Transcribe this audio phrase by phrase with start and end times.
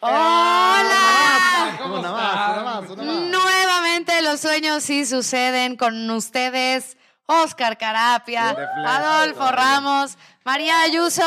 [0.00, 1.78] ¡Hola!
[1.84, 3.20] Una más, una más, una más.
[3.30, 6.96] Nuevamente los sueños sí suceden con ustedes.
[7.26, 9.52] Oscar Carapia, Adolfo.
[9.52, 11.22] Ramos, María Ayuso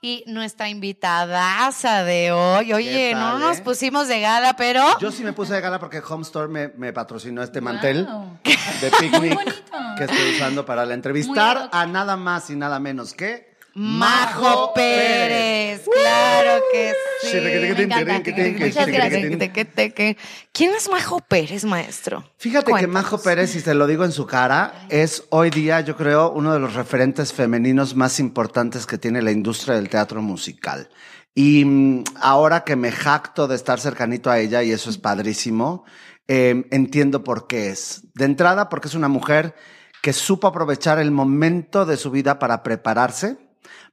[0.00, 2.72] y nuestra invitadaza de hoy.
[2.72, 3.62] Oye, ¿Qué no nos eh?
[3.62, 6.92] pusimos de gala, pero Yo sí me puse de gala porque Home Store me, me
[6.92, 8.38] patrocinó este mantel Wow.
[8.80, 9.62] de picnic bonito.
[9.96, 13.47] que estoy usando para la entrevistar a nada más y nada menos que
[13.78, 15.84] Majo Pérez.
[15.84, 16.92] Claro que
[17.22, 17.36] sí.
[17.40, 18.32] Me encanta.
[18.58, 20.16] Muchas gracias.
[20.52, 22.24] ¿Quién es Majo Pérez, maestro?
[22.38, 22.88] Fíjate que.
[22.88, 26.52] Majo Pérez, y se lo digo en su cara, es hoy día, yo creo, uno
[26.52, 30.88] de los referentes femeninos más importantes que tiene la industria del teatro musical.
[31.32, 35.84] Y mm, ahora que me jacto de estar cercanito a ella, y eso es padrísimo,
[36.26, 38.02] eh, entiendo por qué es.
[38.14, 39.54] De entrada, porque es una mujer
[40.02, 43.47] que supo aprovechar el momento de su vida para prepararse,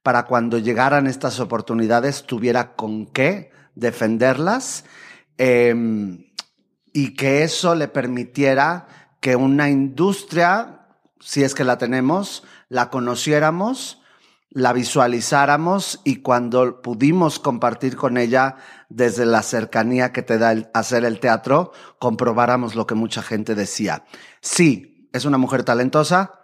[0.05, 4.86] para cuando llegaran estas oportunidades tuviera con qué defenderlas.
[5.38, 6.31] em,
[6.94, 8.88] y que eso le permitiera
[9.20, 10.88] que una industria,
[11.20, 14.02] si es que la tenemos, la conociéramos,
[14.52, 18.58] la visualizáramos y cuando pudimos compartir con ella
[18.90, 24.06] desde la cercanía que te da hacer el teatro, comprobáramos lo que mucha gente decía.
[24.40, 26.40] Sí, es una mujer talentosa,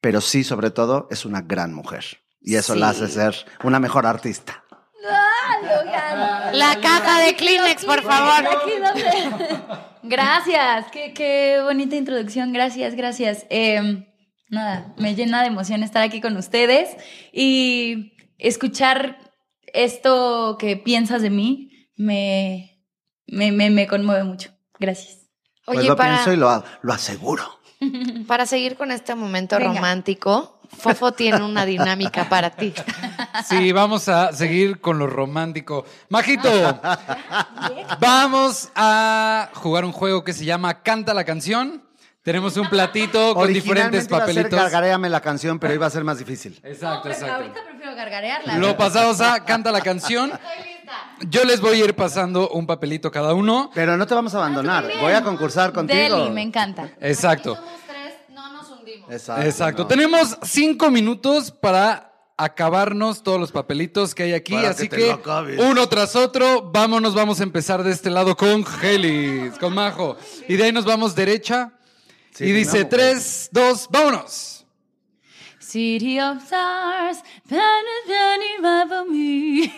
[0.00, 2.27] pero sí, sobre todo, es una gran mujer.
[2.40, 4.64] Y eso la hace ser una mejor artista.
[6.52, 8.44] La caja de Kleenex, por favor.
[10.02, 13.46] Gracias, qué, qué bonita introducción, gracias, gracias.
[13.50, 14.06] Eh,
[14.48, 16.96] nada, me llena de emoción estar aquí con ustedes
[17.32, 19.18] y escuchar
[19.74, 22.80] esto que piensas de mí me,
[23.26, 24.50] me, me, me conmueve mucho.
[24.78, 25.26] Gracias.
[25.66, 27.60] Pues Oye, lo para, pienso y lo, lo aseguro.
[28.26, 29.74] para seguir con este momento Venga.
[29.74, 32.74] romántico, Fofo tiene una dinámica para ti.
[33.48, 35.84] Sí, vamos a seguir con lo romántico.
[36.08, 36.50] Majito,
[38.00, 41.82] vamos a jugar un juego que se llama Canta la canción.
[42.22, 44.60] Tenemos un platito con diferentes Originalmente iba a ser papelitos.
[44.60, 46.60] Gargaréame la canción, pero iba a ser más difícil.
[46.62, 47.36] Exacto, exacto.
[47.36, 48.58] Ahorita prefiero gargarearla.
[48.58, 50.32] Lo pasamos a Canta la canción.
[51.28, 53.70] Yo les voy a ir pasando un papelito cada uno.
[53.74, 54.84] Pero no te vamos a abandonar.
[55.00, 56.18] Voy a concursar contigo.
[56.18, 56.90] Deli, me encanta.
[57.00, 57.58] Exacto.
[57.86, 58.97] tres, no nos hundimos.
[59.10, 59.42] Exacto.
[59.42, 59.82] Exacto.
[59.82, 59.88] no.
[59.88, 64.54] Tenemos cinco minutos para acabarnos todos los papelitos que hay aquí.
[64.54, 65.18] Para así que
[65.58, 70.16] uno tras otro, vámonos, vamos a empezar de este lado con Gelis, con Majo.
[70.48, 71.72] Y de ahí nos vamos derecha.
[72.32, 74.57] Sí, y dice tres, dos, vámonos.
[75.68, 79.68] City of Stars, penny for me.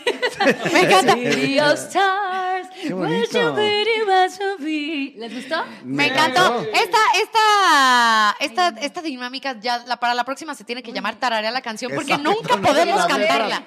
[0.73, 1.15] Me encanta.
[1.15, 3.41] City of Stars, where bonito.
[3.41, 5.15] you pretty was to be.
[5.19, 5.65] ¿Les gustó?
[5.83, 6.65] Me encantó.
[6.73, 11.51] Esta, esta, esta, esta dinámica ya la, para la próxima se tiene que llamar Tararea
[11.51, 13.63] la canción porque Exacto, nunca podemos la cantarla.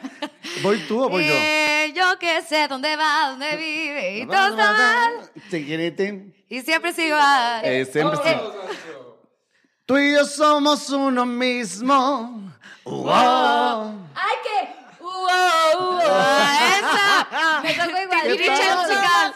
[0.62, 1.34] ¿Voy tú o voy yo?
[1.34, 5.30] Eh, yo que sé dónde va, dónde vive y todo está mal.
[5.50, 6.34] Tiquiritín.
[6.48, 7.66] Y siempre es igual.
[7.66, 8.40] Eh, siempre sí.
[9.86, 12.52] Tú y yo somos uno mismo.
[12.86, 14.08] Wow.
[14.16, 14.76] ¡Ay, qué!
[15.02, 16.00] ¡Wow!
[16.10, 17.62] Ah, esa.
[17.62, 18.38] Me tocó igual.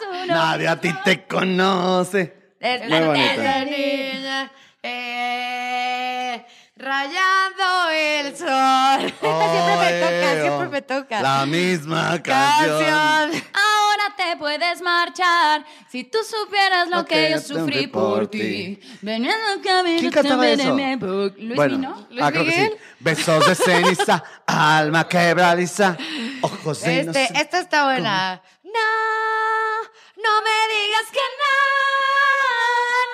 [0.00, 0.34] Somos uno.
[0.34, 2.54] Nadie a ti te conoce.
[2.60, 3.34] Es- Muy bonita.
[3.34, 9.00] Esa niña, eh, rayando el sol.
[9.20, 11.22] siempre me toca, Oye, siempre me toca.
[11.22, 12.84] La misma canción.
[12.84, 13.42] Canción.
[14.28, 18.78] Te puedes marchar si tú supieras lo Lo que, yo sufrí por ti.
[19.00, 20.74] Veniendo camino ¿Quién cantaba eso?
[20.74, 22.06] Luis bueno, Vino.
[22.10, 22.58] Luis ah, creo que sí.
[22.60, 22.78] Miguel.
[23.00, 25.96] Besos de ceniza, alma quebradiza,
[26.42, 27.40] ojos de Este, inocencia.
[27.40, 28.42] esta está buena.
[28.64, 28.70] No,
[30.22, 31.56] no me digas que no,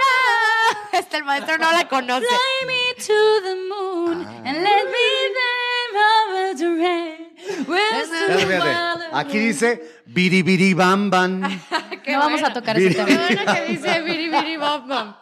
[0.01, 0.99] no.
[0.99, 2.27] Este el maestro no la conoce.
[2.27, 4.43] Fly me to the moon Ah.
[4.49, 5.09] and let me
[5.39, 7.14] there over the rain.
[9.13, 11.41] Aquí dice biribiri bam bam.
[11.41, 13.05] No vamos a tocar ese Mira.
[13.05, 13.27] Qué tema.
[13.45, 15.15] bueno que dice biri biri bom bom.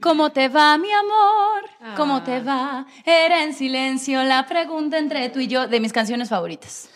[0.00, 1.94] ¿Cómo te va, mi amor?
[1.96, 2.24] ¿Cómo Ah.
[2.24, 2.86] te va?
[3.06, 6.90] Era en silencio la pregunta entre tú y yo de mis canciones favoritas.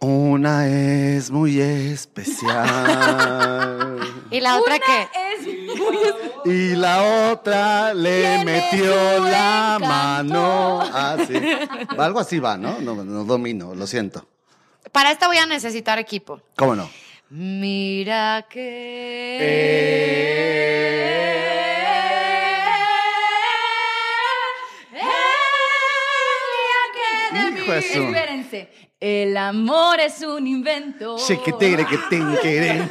[0.00, 2.66] Una es muy especial.
[4.30, 5.55] Y la otra que Es muy
[6.44, 10.80] Y la otra le metió la mano.
[10.82, 11.34] Ah, sí.
[11.98, 12.78] Algo así va, ¿no?
[12.80, 14.26] No, no domino, lo siento.
[14.92, 16.40] para esta voy a necesitar equipo.
[16.56, 16.88] ¿Cómo no?
[17.30, 19.36] Mira que
[27.92, 28.68] su- Espérense.
[29.08, 31.16] El amor es un invento.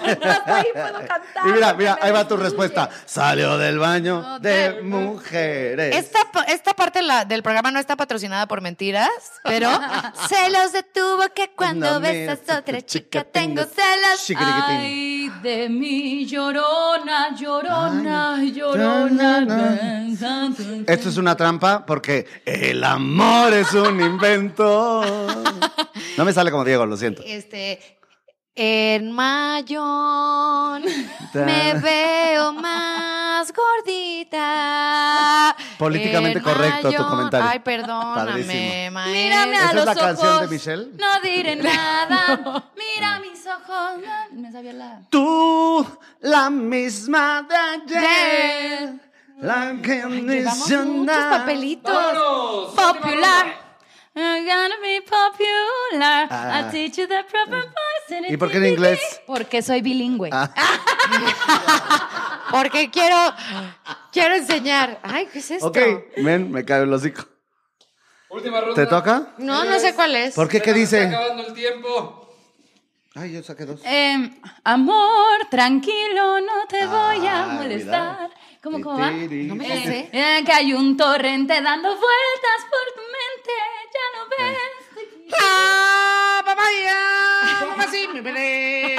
[0.01, 1.47] Hasta ahí puedo cantar.
[1.47, 2.89] Y mira, mira, ahí va tu respuesta.
[3.05, 5.93] Salió del baño de mujeres.
[5.93, 9.09] Esta, esta parte la- del programa no está patrocinada por mentiras,
[9.43, 9.69] pero
[10.29, 14.31] celos detuvo que cuando No, besas a otra chica, chica tengo celos.
[14.37, 19.41] Ay, de mi llorona, llorona, Ay, llorona.
[19.41, 20.49] na,
[20.87, 25.03] Esto es una trampa porque el amor es un invento.
[26.17, 27.21] No me sale como Diego, lo siento.
[27.25, 27.79] Este,
[28.55, 30.83] en Mayón
[31.33, 35.55] me veo más gordita.
[35.77, 37.49] Políticamente En correcto tu comentario.
[37.51, 38.89] Ay, perdóname.
[38.89, 40.03] Mírame a ¿Esa es los la ojos.
[40.03, 40.87] canción de Michelle?
[40.97, 42.63] No diré nada.
[42.77, 44.01] Mira mis ojos.
[44.31, 45.01] No, me sabía la.
[45.09, 45.85] Tú,
[46.21, 48.93] la misma de ayer.
[49.41, 51.39] La que Llevamos muchos nada.
[51.39, 51.93] papelitos.
[51.93, 52.73] ¡Vámonos!
[52.73, 53.64] Popular.
[54.17, 56.27] I'm gonna be popular.
[56.29, 56.61] Ah.
[56.61, 58.15] I'll teach you the proper voice.
[58.17, 58.99] and ¿Y por qué en inglés?
[59.27, 60.29] Porque soy bilingüe.
[60.31, 60.49] Ah.
[62.51, 63.17] Porque quiero,
[64.11, 64.99] quiero enseñar.
[65.03, 65.67] Ay, ¿qué es esto?
[65.67, 65.77] Ok,
[66.17, 67.25] ven, me cae el hocico.
[68.29, 68.75] Última ronda.
[68.75, 69.33] ¿Te toca?
[69.37, 70.35] No, no sé cuál es.
[70.35, 70.61] ¿Por qué?
[70.61, 71.03] ¿Qué Se dice?
[71.03, 72.21] Está acabando el tiempo.
[73.15, 73.79] Ay, yo saqué dos.
[73.83, 78.15] Em, amor, tranquilo, no te voy a Ah, molestar.
[78.17, 78.29] cuidado.
[78.61, 79.11] ¿Cómo, cómo va?
[79.11, 80.09] No me la sé.
[80.11, 83.34] Eh, que hay un torrente dando vueltas por tu mente,
[83.93, 85.35] ya lo ves.
[85.41, 88.97] Ah, papaya, mamá, sí, me peleé.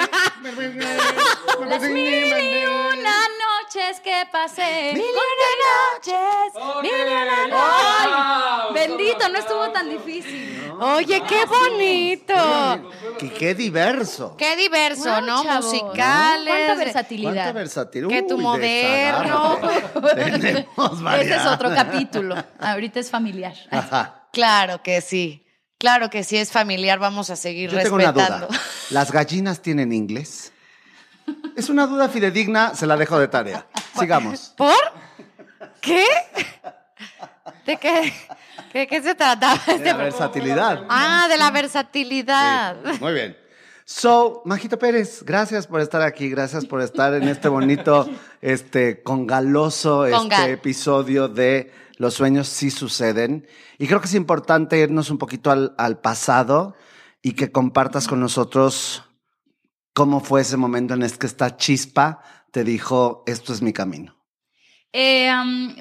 [1.69, 4.93] Las mil y una noches que pasé.
[4.95, 5.51] Mil y una
[6.13, 6.83] noches.
[6.83, 7.55] Mil y una noches.
[7.59, 10.71] Ay, bendito, no estuvo tan difícil.
[10.79, 12.35] Oye, qué bonito.
[13.19, 14.37] Que qué diverso.
[14.37, 15.43] Qué diverso, Wow, ¿no?
[15.43, 16.47] chavos, Musicales.
[16.47, 17.55] Cuánta Cuánta versatilidad.
[17.55, 18.11] versatilidad.
[18.11, 19.59] Que tu Uy, moderno.
[20.15, 22.37] Tenemos Ese es otro capítulo.
[22.61, 23.55] Ahorita es familiar.
[23.71, 24.26] Ajá.
[24.37, 25.47] Claro que sí.
[25.79, 28.49] Claro que sí es familiar, vamos a seguir Yo tengo una respetando.
[28.49, 28.61] duda.
[28.91, 30.53] ¿Las gallinas tienen inglés?
[31.57, 33.67] Es una duda fidedigna, se la dejo de tarea.
[33.99, 34.53] Sigamos.
[34.55, 34.75] ¿Por?
[35.81, 36.05] ¿Qué?
[37.65, 38.13] ¿De qué?
[38.71, 40.85] ¿Qué, qué se trataba De este la versatilidad.
[40.91, 42.77] Ah, de la versatilidad.
[42.93, 43.39] Sí, Muy bien.
[43.87, 48.07] So, Majito Pérez, gracias por estar aquí, gracias por estar en este bonito,
[48.43, 53.47] este, congaloso este episodio de Los sueños sí suceden.
[53.79, 56.77] Y creo que es importante irnos un poquito al, pasado
[57.23, 59.05] y que compartas con nosotros
[59.95, 62.21] cómo fue ese momento en el que esta chispa
[62.53, 64.17] te dijo, esto es mi camino.
[64.93, 65.31] Eh,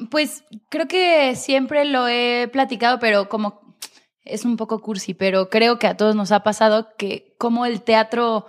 [0.10, 3.78] pues creo que siempre lo he platicado, pero como
[4.24, 7.82] es un poco cursi, pero creo que a todos nos ha pasado que como el
[7.84, 8.48] teatro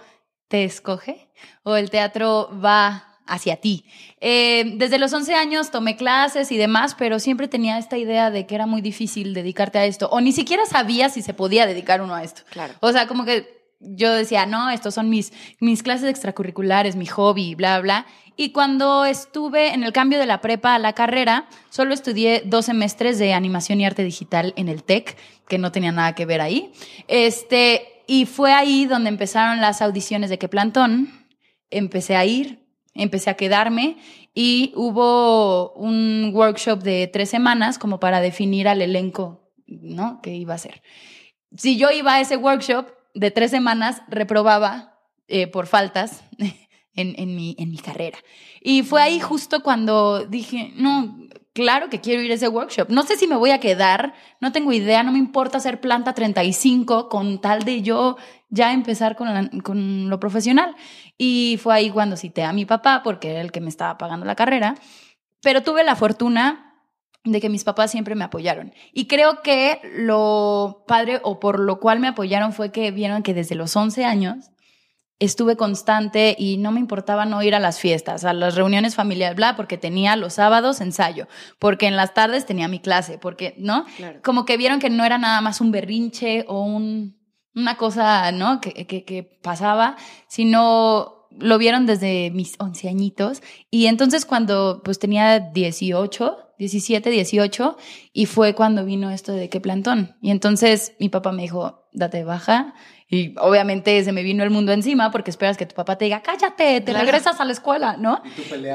[0.48, 1.30] te escoge
[1.62, 3.84] o el teatro va hacia ti.
[4.20, 8.46] Eh, desde los 11 años tomé clases y demás, pero siempre tenía esta idea de
[8.46, 12.02] que era muy difícil dedicarte a esto, o ni siquiera sabía si se podía dedicar
[12.02, 12.43] uno a esto.
[12.50, 12.75] Claro.
[12.81, 17.55] O sea, como que yo decía, no, estos son mis, mis clases extracurriculares, mi hobby,
[17.55, 18.06] bla, bla.
[18.37, 22.67] Y cuando estuve en el cambio de la prepa a la carrera, solo estudié dos
[22.67, 25.17] semestres de animación y arte digital en el TEC,
[25.49, 26.70] que no tenía nada que ver ahí.
[27.08, 31.26] Este, y fue ahí donde empezaron las audiciones de Que Plantón.
[31.70, 32.65] Empecé a ir,
[32.98, 33.96] empecé a quedarme
[34.34, 40.20] y hubo un workshop de tres semanas como para definir al elenco, ¿no?
[40.22, 40.82] Que iba a ser.
[41.56, 44.98] Si yo iba a ese workshop de tres semanas, reprobaba
[45.28, 48.19] eh, por faltas en, en, mi, en mi carrera.
[48.60, 51.16] Y fue ahí justo cuando dije, no,
[51.54, 52.90] claro que quiero ir a ese workshop.
[52.90, 56.12] No sé si me voy a quedar, no tengo idea, no me importa ser planta
[56.14, 58.16] 35 con tal de yo
[58.50, 60.76] ya empezar con, la- con lo profesional.
[61.18, 64.26] Y fue ahí cuando cité a mi papá, porque era el que me estaba pagando
[64.26, 64.74] la carrera.
[65.43, 66.67] Pero tuve la fortuna
[67.24, 68.72] de que mis papás siempre me apoyaron.
[68.93, 73.34] Y creo que lo padre o por lo cual me apoyaron fue que vieron que
[73.34, 74.50] desde los 11 años
[75.19, 79.36] estuve constante y no me importaba no ir a las fiestas, a las reuniones familiares,
[79.36, 81.26] bla, porque tenía los sábados ensayo,
[81.58, 83.86] porque en las tardes tenía mi clase, porque, ¿no?
[83.96, 84.20] Claro.
[84.22, 87.16] Como que vieron que no era nada más un berrinche o un,
[87.56, 88.60] una cosa, ¿no?
[88.60, 89.96] Que, que, que pasaba,
[90.29, 93.43] sino lo vieron desde mis 11 añitos.
[93.70, 97.77] Y entonces cuando pues tenía 18, 17, 18,
[98.13, 100.17] y fue cuando vino esto de qué plantón.
[100.22, 102.75] Y entonces mi papá me dijo, date de baja.
[103.08, 106.22] Y obviamente se me vino el mundo encima porque esperas que tu papá te diga,
[106.22, 107.01] cállate, te Claro.
[107.05, 108.20] regresas a la escuela, ¿no?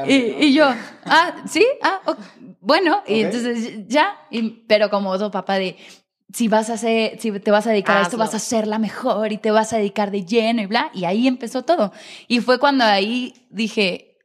[0.08, 0.66] Y, y yo,
[1.06, 2.18] ah, sí, ah, ok,
[2.62, 5.76] bueno, y entonces ya, y- pero como otro papá de,
[6.34, 8.20] si vas a hacer, si te vas a dedicar a esto, Hazlo.
[8.26, 11.06] vas a ser la mejor y te vas a dedicar de lleno y bla, y
[11.06, 11.92] ahí empezó todo.
[12.28, 14.18] Y fue cuando ahí dije,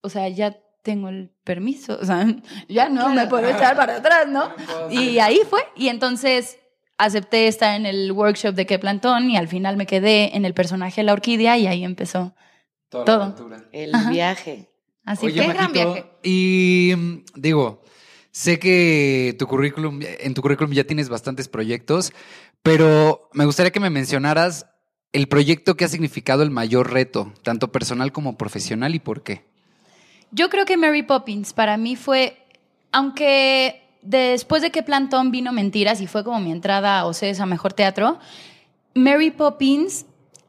[0.00, 2.26] o sea, ya tengo el permiso, o sea,
[2.68, 4.50] ya no me puedo echar para atrás, ¿no?
[4.90, 6.58] Y ahí fue, y entonces
[6.98, 10.54] acepté estar en el workshop de qué plantón y al final me quedé en el
[10.54, 12.34] personaje de la orquídea y ahí empezó.
[12.88, 13.18] Toda Todo.
[13.18, 13.64] la aventura.
[13.72, 14.10] El Ajá.
[14.10, 14.68] viaje.
[15.04, 15.52] Así Oye, fue.
[15.54, 16.04] gran viaje.
[16.22, 17.81] Y mm, digo,
[18.32, 22.12] sé que tu currículum, en tu currículum ya tienes bastantes proyectos,
[22.62, 24.66] pero me gustaría que me mencionaras
[25.12, 29.44] el proyecto que ha significado el mayor reto, tanto personal como profesional, y por qué.
[30.30, 32.38] Yo creo que Mary Poppins para mí fue,
[32.90, 37.46] aunque después de que Plantón vino Mentiras y fue como mi entrada a OCES a
[37.46, 38.18] Mejor Teatro,
[38.94, 40.06] Mary Poppins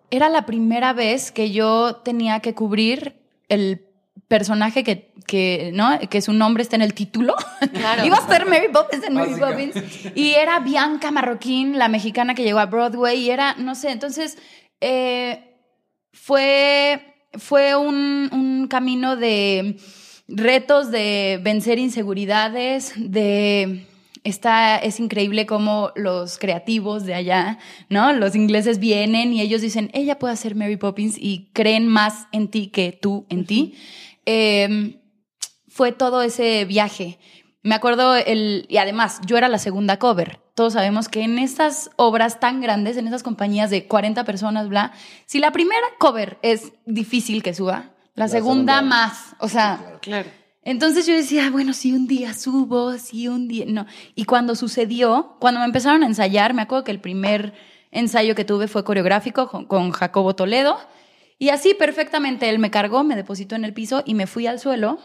[0.09, 3.15] era la primera vez que yo tenía que cubrir
[3.49, 3.85] el
[4.27, 5.99] personaje que, que, ¿no?
[6.09, 7.35] que su nombre está en el título.
[7.73, 8.05] Claro.
[8.05, 9.35] Iba a ser Mary Poppins en Mary.
[9.39, 9.75] Poppins.
[10.15, 14.37] Y era Bianca Marroquín, la mexicana que llegó a Broadway, y era, no sé, entonces
[14.81, 15.57] eh,
[16.11, 19.77] fue, fue un, un camino de
[20.27, 23.87] retos, de vencer inseguridades, de...
[24.25, 28.13] Está, es increíble cómo los creativos de allá, ¿no?
[28.13, 32.47] Los ingleses vienen y ellos dicen, ella puede hacer Mary Poppins y creen más en
[32.47, 33.75] ti que tú en ti.
[34.25, 34.99] Eh,
[35.67, 37.19] fue todo ese viaje.
[37.61, 40.39] Me acuerdo el y además yo era la segunda cover.
[40.53, 44.91] Todos sabemos que en estas obras tan grandes, en esas compañías de 40 personas, bla,
[45.25, 48.81] si la primera cover es difícil que suba, la, segunda, segunda.
[48.81, 50.29] más, o sea, Claro.
[50.61, 53.87] entonces yo decía, bueno, si un día subo, si un día, no.
[54.13, 57.53] Y cuando sucedió, cuando me empezaron a ensayar, me acuerdo que el primer
[57.89, 60.77] ensayo que tuve fue coreográfico con, con Jacobo Toledo.
[61.43, 64.61] Y así perfectamente él me cargó, me depositó en el piso y me fui al
[64.61, 64.97] suelo.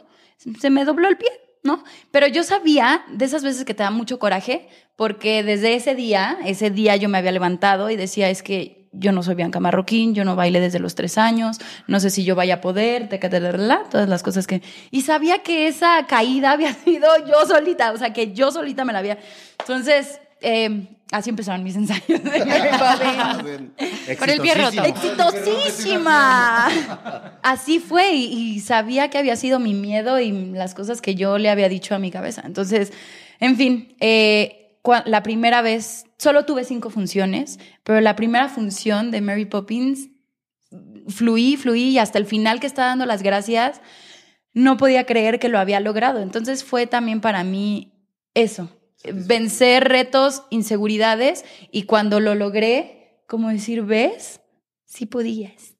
[0.60, 1.28] Se me dobló el pie,
[1.64, 1.82] ¿no?
[2.12, 6.38] Pero yo sabía de esas veces que te da mucho coraje, porque desde ese día,
[6.44, 10.14] ese día yo me había levantado y decía, es que yo no soy Bianca Marroquín,
[10.14, 13.18] yo no bailé desde los tres años, no sé si yo vaya a poder, te
[13.18, 14.62] todas las cosas que...
[14.92, 18.92] Y sabía que esa caída había sido yo solita, o sea, que yo solita me
[18.92, 19.18] la había...
[19.58, 24.18] Entonces, eh, así empezaron mis ensayos de Mary Poppins.
[24.18, 24.82] Con el pie roto.
[24.84, 26.68] ¡Exitosísima!
[27.42, 31.38] Así fue y, y sabía que había sido mi miedo y las cosas que yo
[31.38, 32.42] le había dicho a mi cabeza.
[32.44, 32.92] Entonces,
[33.40, 34.58] en fin, eh,
[35.04, 40.08] la primera vez, solo tuve cinco funciones, pero la primera función de Mary Poppins
[41.08, 43.80] fluí, fluí y hasta el final que estaba dando las gracias,
[44.52, 46.20] no podía creer que lo había logrado.
[46.20, 47.92] Entonces fue también para mí
[48.34, 48.70] eso,
[49.04, 54.40] vencer retos, inseguridades y cuando lo logré, como decir, ¿ves?
[54.84, 55.74] Sí podías.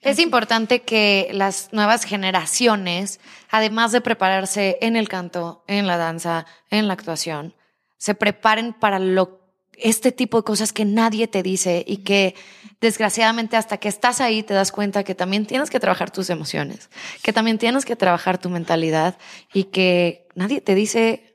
[0.00, 3.18] Es importante que las nuevas generaciones,
[3.50, 7.54] además de prepararse en el canto, en la danza, en la actuación,
[7.96, 9.46] se preparen para lo
[9.78, 12.34] este tipo de cosas que nadie te dice y que
[12.80, 16.88] desgraciadamente hasta que estás ahí te das cuenta que también tienes que trabajar tus emociones,
[17.22, 19.18] que también tienes que trabajar tu mentalidad
[19.52, 21.25] y que nadie te dice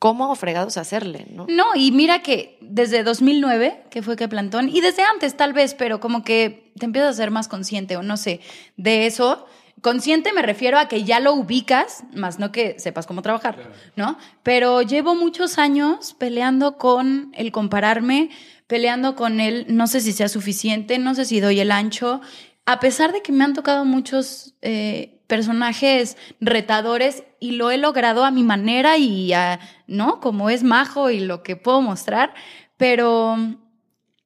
[0.00, 1.46] cómo fregados hacerle, ¿no?
[1.48, 5.74] No, y mira que desde 2009, que fue que plantón, y desde antes tal vez,
[5.74, 8.40] pero como que te empiezas a ser más consciente o no sé,
[8.76, 9.46] de eso.
[9.82, 14.16] Consciente me refiero a que ya lo ubicas, más no que sepas cómo trabajar, ¿no?
[14.42, 18.30] Pero llevo muchos años peleando con el compararme,
[18.66, 22.22] peleando con el no sé si sea suficiente, no sé si doy el ancho,
[22.64, 28.24] a pesar de que me han tocado muchos eh, personajes retadores y lo he logrado
[28.24, 30.18] a mi manera y a, ¿no?
[30.20, 32.34] Como es majo y lo que puedo mostrar,
[32.76, 33.36] pero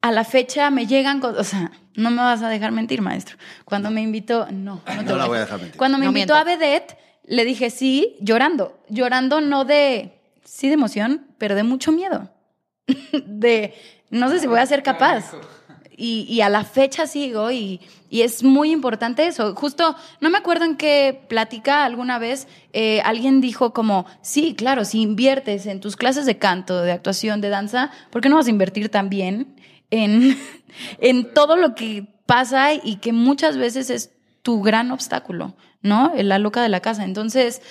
[0.00, 3.36] a la fecha me llegan, o sea, no me vas a dejar mentir, maestro.
[3.66, 5.76] Cuando me invitó, no, no te No la voy a dejar mentir.
[5.76, 6.96] Cuando me No invitó a Vedette,
[7.26, 12.30] le dije sí, llorando, llorando no de, sí de emoción, pero de mucho miedo.
[13.26, 13.74] de,
[14.08, 15.32] no sé si voy a ser capaz.
[15.96, 19.54] Y, a la fecha sigo y, y es muy importante eso.
[19.54, 24.84] Justo, no me acuerdo en qué plática alguna vez eh, alguien dijo como, sí, claro,
[24.84, 28.48] si inviertes en tus clases de canto, de actuación, de danza, ¿por qué no vas
[28.48, 29.54] a invertir también
[29.90, 30.36] en,
[30.98, 34.10] en todo lo que pasa y que muchas veces es
[34.42, 36.12] tu gran obstáculo, ¿no?
[36.16, 37.04] La loca de la casa.
[37.04, 37.62] Entonces,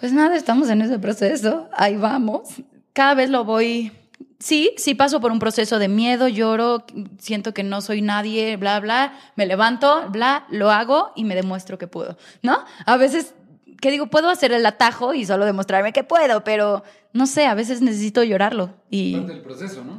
[0.00, 2.48] pues nada, estamos en ese proceso, ahí vamos.
[2.92, 3.92] Cada vez lo voy,
[4.38, 6.84] sí, sí paso por un proceso de miedo, lloro,
[7.18, 11.78] siento que no soy nadie, bla, bla, me levanto, bla, lo hago y me demuestro
[11.78, 12.58] que puedo, ¿no?
[12.84, 13.34] A veces,
[13.80, 16.82] que digo, puedo hacer el atajo y solo demostrarme que puedo, pero
[17.12, 19.98] no sé, a veces necesito llorarlo y Parte del proceso, ¿no?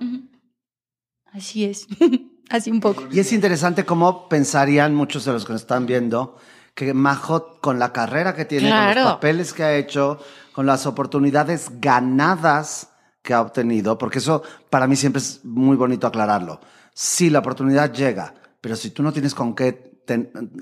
[1.32, 1.88] así es,
[2.50, 3.04] así un poco.
[3.12, 6.38] Y es interesante cómo pensarían muchos de los que nos están viendo
[6.74, 10.20] que Majo, con la carrera que tiene, con los papeles que ha hecho,
[10.54, 16.08] con las oportunidades ganadas que ha obtenido, porque eso para mí siempre es muy bonito
[16.08, 16.60] aclararlo.
[16.94, 19.88] Sí, la oportunidad llega, pero si tú no tienes con qué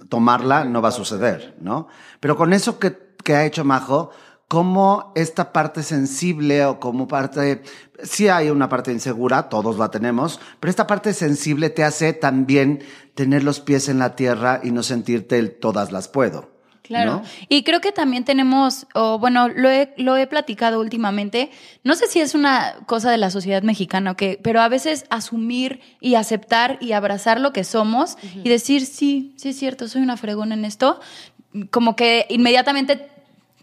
[0.09, 1.87] tomarla, no va a suceder, ¿no?
[2.19, 4.09] Pero con eso que, que ha hecho Majo,
[4.47, 7.63] cómo esta parte sensible o como parte,
[8.03, 12.83] sí hay una parte insegura, todos la tenemos, pero esta parte sensible te hace también
[13.15, 16.54] tener los pies en la tierra y no sentirte el todas las puedo.
[16.85, 17.11] Claro.
[17.11, 17.23] ¿no?
[17.49, 21.49] Y creo que también tenemos, o bueno, lo he, lo he platicado últimamente.
[21.83, 25.05] No sé si es una cosa de la sociedad mexicana o qué, pero a veces
[25.09, 30.03] asumir y aceptar y abrazar lo que somos y decir, sí, sí es cierto, soy
[30.03, 30.99] una fregona en esto,
[31.71, 33.09] como que inmediatamente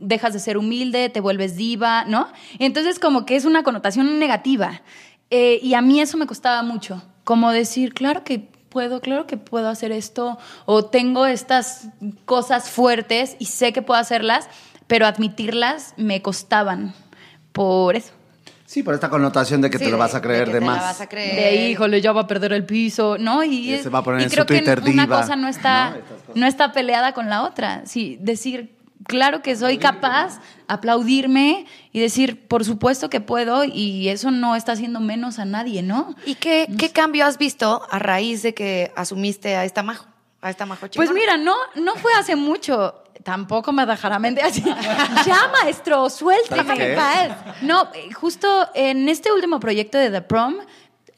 [0.01, 2.27] dejas de ser humilde, te vuelves diva, ¿no?
[2.59, 4.83] Entonces como que es una connotación negativa.
[5.31, 9.37] Eh, y a mí eso me costaba mucho, como decir, claro que puedo, claro que
[9.37, 11.89] puedo hacer esto, o tengo estas
[12.25, 14.49] cosas fuertes y sé que puedo hacerlas,
[14.87, 16.95] pero admitirlas me costaban
[17.53, 18.13] por eso.
[18.65, 20.61] Sí, por esta connotación de que Sí, te lo vas a de creer que de,
[20.61, 20.81] te la más.
[20.81, 21.37] vas a creer.
[21.37, 23.45] De híjole, ya va a perder el piso, ¿no?
[23.45, 25.49] Y, Y se va a poner y en creo su Twitter que una cosa no
[25.49, 25.97] está, ¿no?
[26.37, 27.83] No está peleada con la otra.
[27.85, 28.75] Sí, decir,
[29.07, 34.73] claro que soy capaz, aplaudirme y decir, por supuesto que puedo, y eso no está
[34.73, 36.15] haciendo menos a nadie, ¿no?
[36.27, 40.07] ¿Y qué, qué cambio has visto a raíz de que asumiste a esta majo?
[40.41, 41.13] A esta majo Pues chingona?
[41.13, 42.95] mira, no, no fue hace mucho.
[43.23, 44.65] Tampoco me dejará mentir así.
[45.27, 46.97] Ya, maestro, suéltame.
[47.61, 50.57] No, eh, justo en este último proyecto de The Prom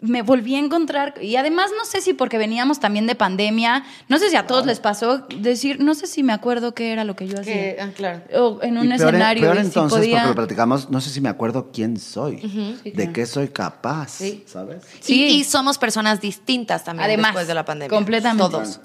[0.07, 4.19] me volví a encontrar y además no sé si porque veníamos también de pandemia, no
[4.19, 7.17] sé si a todos les pasó decir, no sé si me acuerdo qué era lo
[7.17, 7.55] que yo hacía.
[7.55, 8.21] Que, ah, claro.
[8.35, 10.17] O en un Y peor, escenario peor si entonces, podía.
[10.19, 12.37] porque lo platicamos, no sé si me acuerdo quién soy,
[12.85, 13.13] de claro.
[13.13, 14.45] qué soy capaz, Sí.
[14.47, 14.83] ¿sabes?
[15.01, 15.25] Sí.
[15.25, 17.97] Y, y somos personas distintas también Además, después de la pandemia.
[17.97, 18.51] completamente.
[18.51, 18.81] Todos.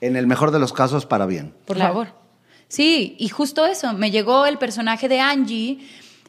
[0.00, 1.54] En el mejor de los casos, para bien.
[1.64, 1.92] Por Claro.
[1.94, 2.08] favor.
[2.68, 5.78] Sí, y justo eso, me llegó el personaje de Angie,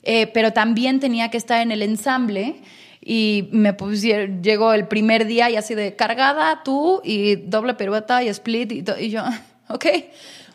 [0.04, 2.62] eh, pero también tenía que estar en el ensamble.
[3.02, 8.24] Y me pusieron, llegó el primer día y así de cargada tú y doble pirueta
[8.24, 9.24] y split y, y yo,
[9.70, 9.86] ok,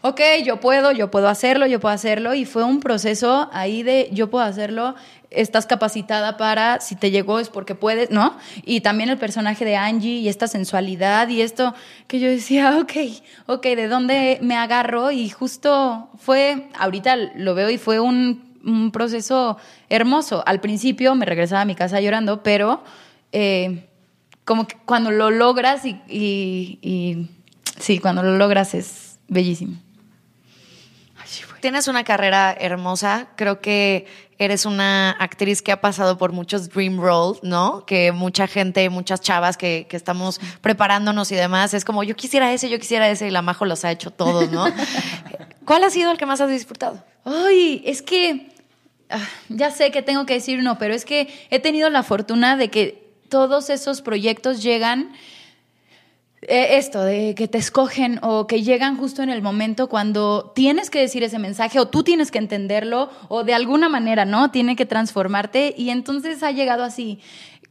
[0.03, 2.35] ok, yo puedo, yo puedo hacerlo, yo puedo hacerlo.
[2.35, 4.95] Y fue un proceso ahí de yo puedo hacerlo,
[5.31, 8.37] estás capacitada para, si te llegó es porque puedes, ¿no?
[8.65, 11.75] Y también el personaje de Angie y esta sensualidad y esto
[12.07, 12.93] que yo decía, ok,
[13.47, 15.11] ok, ¿de dónde me agarro?
[15.11, 19.57] Y justo fue, ahorita lo veo y fue un, un proceso
[19.89, 20.43] hermoso.
[20.47, 22.83] Al principio me regresaba a mi casa llorando, pero
[23.33, 23.89] eh,
[24.45, 27.29] como que cuando lo logras y, y- y-
[27.79, 29.77] sí, cuando lo logras es bellísimo.
[31.61, 33.29] Tienes una carrera hermosa.
[33.37, 37.87] Creo que eres una actriz que ha pasado por muchos dream roles, ¿no?
[37.87, 42.53] Que mucha gente, muchas chavas que, que estamos preparándonos y demás, es como yo quisiera
[42.53, 44.67] ese, yo quisiera ese, y la Majo los ha hecho todos, ¿no?
[45.65, 47.03] ¿Cuál ha sido el que más has disfrutado?
[47.25, 48.54] Ay, es que
[49.49, 52.69] ya sé que tengo que decir no, pero es que he tenido la fortuna de
[52.69, 55.13] que todos esos proyectos llegan
[56.47, 60.91] eh, esto de que te escogen o que llegan justo en el momento cuando tienes
[60.91, 64.51] que decir ese mensaje o tú tienes que entenderlo o de alguna manera, ¿no?
[64.51, 67.21] Tiene que transformarte y entonces ha llegado así.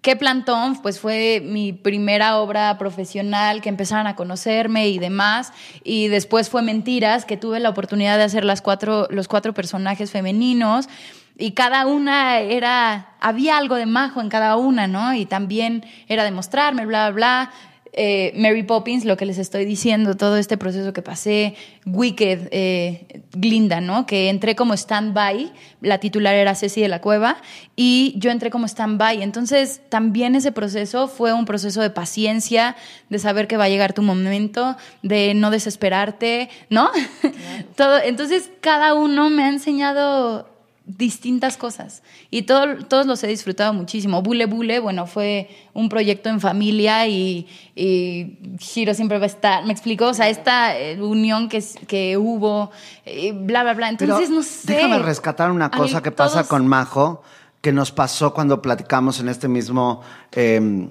[0.01, 0.81] ¿Qué plantón?
[0.81, 5.53] Pues fue mi primera obra profesional, que empezaron a conocerme y demás.
[5.83, 10.11] Y después fue Mentiras, que tuve la oportunidad de hacer las cuatro, los cuatro personajes
[10.11, 10.89] femeninos.
[11.37, 15.13] Y cada una era, había algo de majo en cada una, ¿no?
[15.13, 17.51] Y también era demostrarme, bla, bla, bla.
[17.95, 21.53] Eh, Mary Poppins, lo que les estoy diciendo, todo este proceso que pasé,
[21.85, 24.07] Wicked, eh, Glinda, ¿no?
[24.07, 27.37] Que entré como stand-by, la titular era Ceci de la Cueva,
[27.75, 29.21] y yo entré como stand-by.
[29.21, 32.75] Entonces, también ese proceso fue un proceso de paciencia,
[33.09, 36.89] de saber que va a llegar tu momento, de no desesperarte, ¿no?
[37.75, 40.52] todo, entonces, cada uno me ha enseñado
[40.85, 44.21] distintas cosas y todo, todos los he disfrutado muchísimo.
[44.21, 49.65] Bule Bule, bueno, fue un proyecto en familia y, y Giro siempre va a estar,
[49.65, 52.71] me explico, o sea, esta eh, unión que, que hubo,
[53.05, 53.89] eh, bla, bla, bla.
[53.89, 54.73] Entonces, Pero no sé.
[54.73, 57.23] Déjame rescatar una Ay, cosa que pasa con Majo,
[57.61, 60.01] que nos pasó cuando platicamos en este mismo
[60.33, 60.89] eh,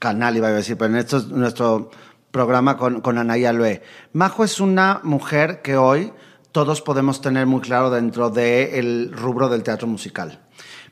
[0.00, 1.90] canal, iba a decir, pero en esto es nuestro
[2.32, 3.82] programa con, con Anaya Loe.
[4.12, 6.12] Majo es una mujer que hoy
[6.52, 10.40] todos podemos tener muy claro dentro del rubro del teatro musical.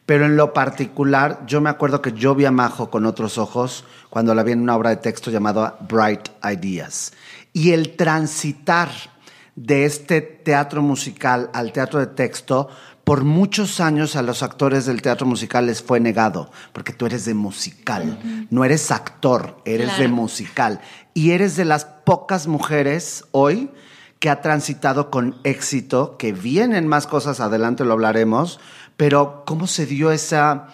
[0.06, 3.84] Pero en lo particular, yo me acuerdo que yo vi a Majo con otros ojos
[4.08, 7.12] cuando la vi en una obra de texto llamada Bright Ideas.
[7.52, 8.88] Y el transitar
[9.54, 12.68] de este teatro musical al teatro de texto,
[13.04, 17.24] por muchos años a los actores del teatro musical les fue negado, porque tú eres
[17.24, 20.80] de musical, no eres actor, eres de musical.
[21.12, 23.70] Y eres de las pocas mujeres hoy
[24.18, 28.60] que ha transitado con éxito, que vienen más cosas adelante, lo hablaremos,
[28.96, 30.68] pero ¿cómo se dio esa,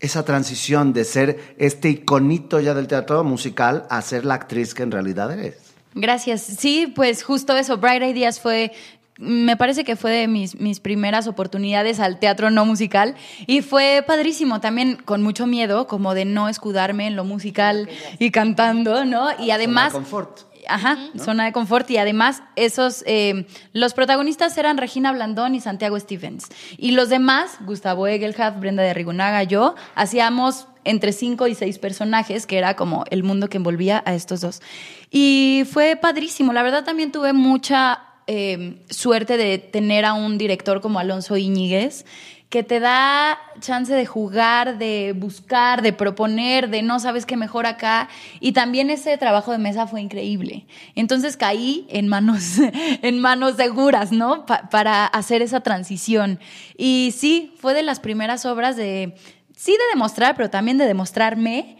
[0.00, 4.82] esa transición de ser este iconito ya del teatro musical a ser la actriz que
[4.82, 5.56] en realidad eres?
[5.94, 6.42] Gracias.
[6.42, 7.78] Sí, pues justo eso.
[7.78, 8.72] Bright Ideas fue
[9.18, 14.04] me parece que fue de mis, mis primeras oportunidades al teatro no musical y fue
[14.06, 17.88] padrísimo también con mucho miedo como de no escudarme en lo musical
[18.20, 19.28] y cantando, ¿no?
[19.40, 19.92] Y además...
[19.92, 20.42] confort.
[20.68, 21.90] Ajá, zona de confort.
[21.90, 26.48] Y además esos, eh, los protagonistas eran Regina Blandón y Santiago Stevens.
[26.76, 32.46] Y los demás, Gustavo Egelhaf, Brenda de Rigunaga, yo, hacíamos entre cinco y seis personajes,
[32.46, 34.62] que era como el mundo que envolvía a estos dos.
[35.10, 40.82] Y fue padrísimo, la verdad también tuve mucha eh, suerte de tener a un director
[40.82, 42.04] como Alonso Iñiguez,
[42.48, 47.66] que te da chance de jugar, de buscar, de proponer, de no sabes qué mejor
[47.66, 48.08] acá.
[48.40, 50.66] Y también ese trabajo de mesa fue increíble.
[50.94, 52.54] Entonces caí en manos,
[53.02, 54.46] en manos seguras, ¿no?
[54.46, 56.40] para hacer esa transición.
[56.76, 59.14] Y sí, fue de las primeras obras de,
[59.54, 61.76] sí de demostrar, pero también de demostrarme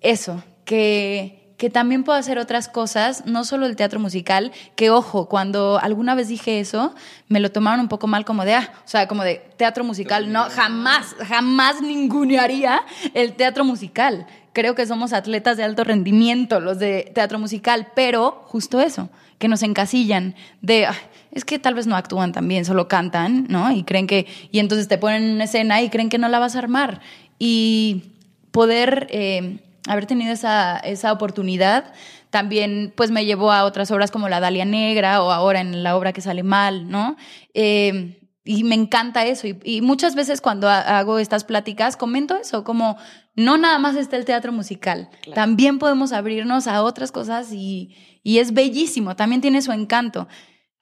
[0.00, 5.28] eso, que que también puedo hacer otras cosas, no solo el teatro musical, que ojo,
[5.28, 6.94] cuando alguna vez dije eso,
[7.26, 10.32] me lo tomaron un poco mal como de, ah, o sea, como de teatro musical,
[10.32, 12.80] no, jamás, jamás ningunearía
[13.12, 14.28] el teatro musical.
[14.52, 19.48] Creo que somos atletas de alto rendimiento los de teatro musical, pero justo eso, que
[19.48, 20.86] nos encasillan de,
[21.32, 23.72] es que tal vez no actúan tan bien, solo cantan, ¿no?
[23.72, 26.38] Y creen que, y entonces te ponen en una escena y creen que no la
[26.38, 27.00] vas a armar.
[27.36, 28.12] Y
[28.52, 29.08] poder...
[29.10, 31.92] Eh, haber tenido esa, esa oportunidad
[32.30, 35.96] también pues me llevó a otras obras como La Dalia Negra o ahora en la
[35.96, 37.16] obra que sale mal, ¿no?
[37.54, 39.46] Eh, y me encanta eso.
[39.46, 42.96] Y, muchas veces cuando hago estas pláticas comento eso, como
[43.34, 48.38] no nada más está el teatro musical, también podemos abrirnos a otras cosas y, y
[48.38, 50.28] es bellísimo, también tiene su encanto.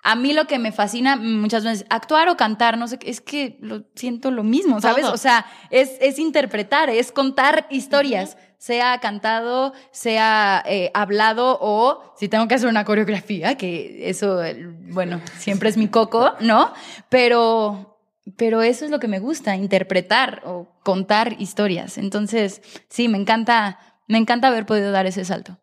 [0.04, 3.58] A mí lo que me fascina muchas veces, actuar o cantar, no sé, es que
[3.60, 5.06] lo siento lo mismo, ¿sabes?
[5.06, 12.28] O sea, es, es interpretar, es contar historias sea cantado, sea eh, hablado o si
[12.28, 14.40] tengo que hacer una coreografía, que eso,
[14.88, 16.72] bueno, siempre es mi coco, ¿no?
[17.08, 17.98] Pero,
[18.36, 21.98] pero eso es lo que me gusta, interpretar o contar historias.
[21.98, 25.58] Entonces, sí, me encanta, me encanta haber podido dar ese salto.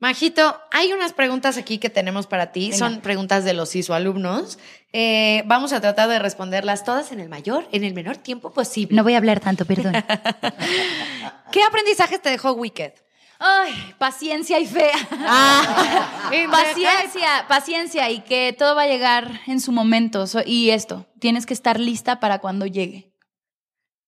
[0.00, 2.72] Majito, hay unas preguntas aquí que tenemos para ti.
[2.72, 4.58] Son preguntas de los ISO alumnos.
[4.94, 8.96] Eh, vamos a tratar de responderlas todas en el mayor, en el menor tiempo posible.
[8.96, 9.92] No voy a hablar tanto, perdón.
[11.52, 12.92] ¿Qué aprendizajes te dejó Wicked?
[13.38, 14.90] Ay, paciencia y fe.
[15.10, 20.24] Ah, paciencia, paciencia y que todo va a llegar en su momento.
[20.46, 23.12] Y esto, tienes que estar lista para cuando llegue.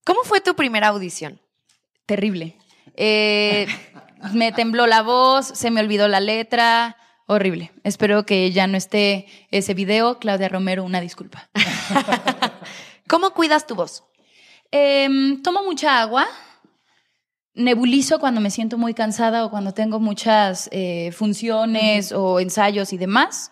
[0.04, 1.40] ¿Cómo fue tu primera audición?
[2.06, 2.56] Terrible.
[2.94, 3.66] Eh,
[4.32, 6.96] me tembló la voz, se me olvidó la letra.
[7.26, 7.72] Horrible.
[7.84, 10.18] Espero que ya no esté ese video.
[10.18, 11.48] Claudia Romero, una disculpa.
[13.08, 14.04] ¿Cómo cuidas tu voz?
[14.70, 16.26] Em, tomo mucha agua.
[17.54, 22.98] Nebulizo cuando me siento muy cansada o cuando tengo muchas eh, funciones o ensayos y
[22.98, 23.50] demás.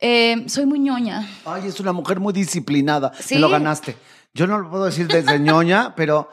[0.00, 1.28] Em, soy muy ñoña.
[1.44, 3.12] Ay, es una mujer muy disciplinada.
[3.18, 3.34] ¿Sí?
[3.34, 3.96] Me lo ganaste.
[4.34, 6.30] Yo no lo puedo decir desde ñoña, pero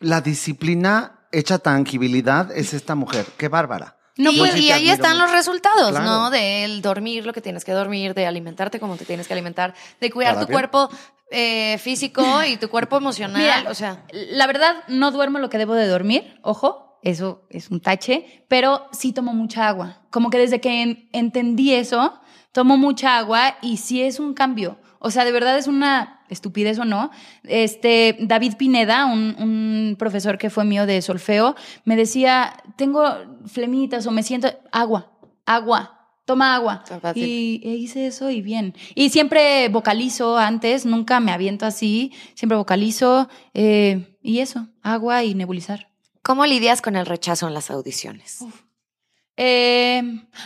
[0.00, 3.26] la disciplina hecha tangibilidad es esta mujer.
[3.36, 3.96] Qué bárbara.
[4.16, 6.30] No, y ahí están los resultados, ¿no?
[6.30, 10.10] De dormir lo que tienes que dormir, de alimentarte como te tienes que alimentar, de
[10.10, 10.88] cuidar tu cuerpo
[11.30, 13.66] eh, físico y tu cuerpo emocional.
[13.66, 17.80] o sea, la verdad, no duermo lo que debo de dormir, ojo, eso es un
[17.80, 20.02] tache, pero sí tomo mucha agua.
[20.10, 22.20] Como que desde que entendí eso,
[22.52, 24.78] tomo mucha agua y sí es un cambio.
[25.00, 27.10] O sea, de verdad es una estupidez o no.
[27.44, 33.04] Este, David Pineda, un, profesor que fue mío de solfeo, me decía, tengo
[33.46, 35.12] flemitas o me siento, agua,
[35.46, 36.84] agua, toma agua.
[37.14, 38.74] Y e hice eso y bien.
[38.94, 45.34] Y siempre vocalizo antes, nunca me aviento así, siempre vocalizo eh, y eso, agua y
[45.34, 45.88] nebulizar.
[46.22, 48.38] ¿Cómo lidias con el rechazo en las audiciones?
[49.36, 50.02] Eh,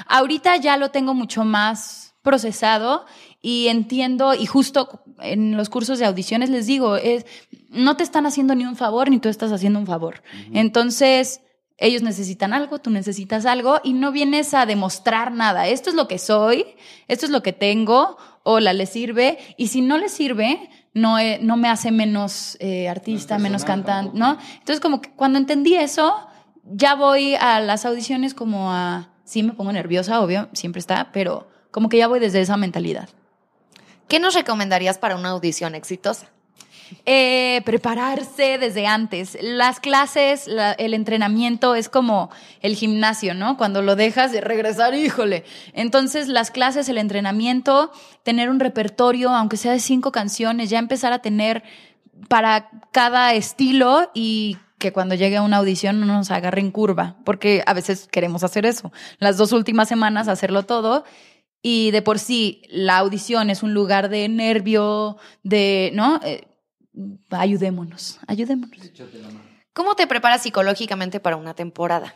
[0.06, 3.06] ahorita ya lo tengo mucho más procesado
[3.40, 7.26] y entiendo, y justo en los cursos de audiciones les digo, es,
[7.68, 10.22] no te están haciendo ni un favor, ni tú estás haciendo un favor.
[10.52, 11.40] Entonces,
[11.78, 15.68] ellos necesitan algo, tú necesitas algo, y no vienes a demostrar nada.
[15.68, 16.66] Esto es lo que soy,
[17.06, 21.38] esto es lo que tengo, hola, le sirve, y si no le sirve, no, eh,
[21.40, 24.38] no me hace menos eh, artista, menos cantante, ¿no?
[24.54, 26.16] Entonces, como que cuando entendí eso,
[26.64, 31.48] ya voy a las audiciones como a, sí me pongo nerviosa, obvio, siempre está, pero
[31.70, 33.08] como que ya voy desde esa mentalidad.
[34.08, 36.30] ¿Qué nos recomendarías para una audición exitosa?
[37.04, 39.36] Eh, prepararse desde antes.
[39.42, 42.30] Las clases, el entrenamiento es como
[42.62, 43.58] el gimnasio, ¿no?
[43.58, 45.44] Cuando lo dejas de regresar, híjole.
[45.74, 47.92] Entonces, las clases, el entrenamiento,
[48.22, 51.62] tener un repertorio, aunque sea de cinco canciones, ya empezar a tener
[52.28, 57.16] para cada estilo y que cuando llegue a una audición no nos agarre en curva,
[57.24, 58.92] porque a veces queremos hacer eso.
[59.18, 61.04] Las dos últimas semanas hacerlo todo
[61.62, 66.20] y de por sí la audición es un lugar de nervio, de, ¿no?
[66.22, 66.46] Eh,
[67.30, 68.78] ayudémonos, ayudémonos.
[69.72, 72.14] ¿Cómo te preparas psicológicamente para una temporada?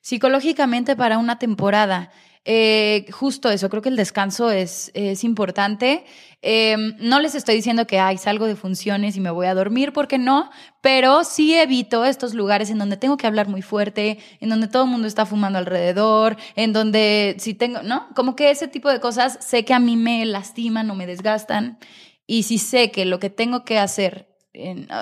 [0.00, 2.10] Psicológicamente para una temporada.
[2.50, 6.06] Eh, justo eso, creo que el descanso es, es importante.
[6.40, 9.92] Eh, no les estoy diciendo que ay, salgo de funciones y me voy a dormir,
[9.92, 10.48] porque no,
[10.80, 14.84] pero sí evito estos lugares en donde tengo que hablar muy fuerte, en donde todo
[14.84, 18.08] el mundo está fumando alrededor, en donde si tengo, ¿no?
[18.14, 21.78] Como que ese tipo de cosas sé que a mí me lastiman o me desgastan.
[22.26, 24.37] Y si sé que lo que tengo que hacer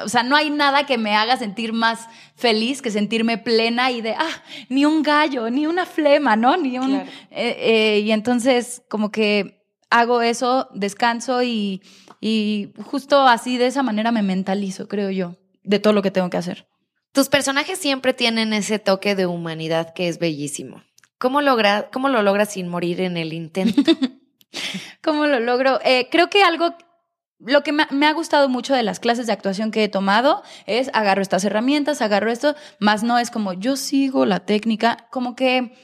[0.05, 4.01] o sea, no hay nada que me haga sentir más feliz que sentirme plena y
[4.01, 6.57] de, ah, ni un gallo, ni una flema, ¿no?
[6.57, 6.95] Ni un...
[6.95, 11.83] Eh, eh, y entonces como que hago eso, descanso y,
[12.21, 16.29] y justo así de esa manera me mentalizo, creo yo, de todo lo que tengo
[16.29, 16.69] que hacer.
[17.13, 20.83] Tus personajes siempre tienen ese toque de humanidad que es bellísimo.
[21.19, 23.83] ¿Cómo, logra, cómo lo logras sin morir en el intento?
[25.03, 25.81] ¿Cómo lo logro?
[25.83, 26.75] Eh, creo que algo
[27.39, 30.91] lo que me, ha gustado mucho de las clases de actuación que he tomado es
[30.95, 35.75] agarro estas herramientas, agarro esto, más no es como yo sigo la técnica, como que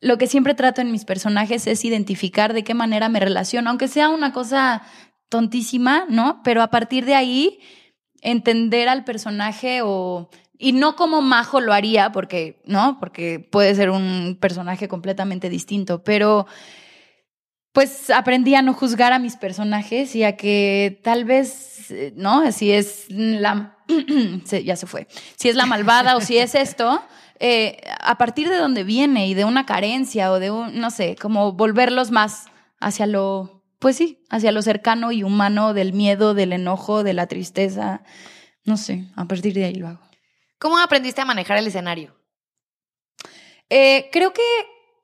[0.00, 3.88] lo que siempre trato en mis personajes es identificar de qué manera me relaciono, aunque
[3.88, 4.82] sea una cosa
[5.28, 6.40] tontísima, ¿no?
[6.44, 7.58] Pero a partir de ahí
[8.20, 12.98] entender al personaje o y no como Majo lo haría porque, ¿no?
[12.98, 16.46] Porque puede ser un personaje completamente distinto, pero
[17.76, 22.50] pues aprendí a no juzgar a mis personajes y a que tal vez, eh, ¿no?
[22.50, 23.76] Si es la...
[24.64, 25.08] ya se fue.
[25.36, 27.02] Si es la malvada o si es esto,
[27.38, 31.16] eh, a partir de donde viene y de una carencia o de un, no sé,
[31.20, 32.46] como volverlos más
[32.80, 37.26] hacia lo, pues sí, hacia lo cercano y humano del miedo, del enojo, de la
[37.26, 38.04] tristeza.
[38.64, 40.00] No sé, a partir de ahí lo hago.
[40.58, 42.16] ¿Cómo aprendiste a manejar el escenario?
[43.68, 44.40] Eh, creo que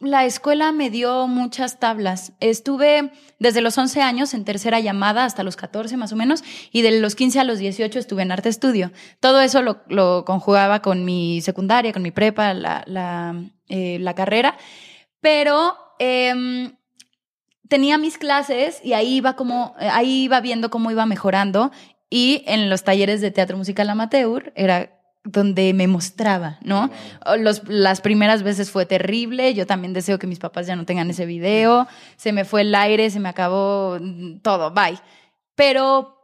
[0.02, 2.32] la escuela me dio muchas tablas.
[2.40, 6.82] Estuve desde los 11 años en tercera llamada hasta los 14 más o menos y
[6.82, 8.90] de los 15 a los 18 estuve en arte estudio.
[9.20, 13.34] Todo eso lo, conjugaba con mi secundaria, con mi prepa, la, la,
[13.68, 14.56] eh, carrera,
[15.20, 16.76] pero em,
[17.68, 21.70] tenía mis clases y ahí iba, como, ahí iba viendo cómo iba mejorando
[22.10, 26.90] y en los talleres de teatro musical amateur era donde me mostraba, ¿no?
[27.38, 31.10] Los, las primeras veces fue terrible, yo también deseo que mis papás ya no tengan
[31.10, 33.98] ese video, se me fue el aire, se me acabó
[34.42, 34.98] todo, bye.
[35.54, 36.18] Pero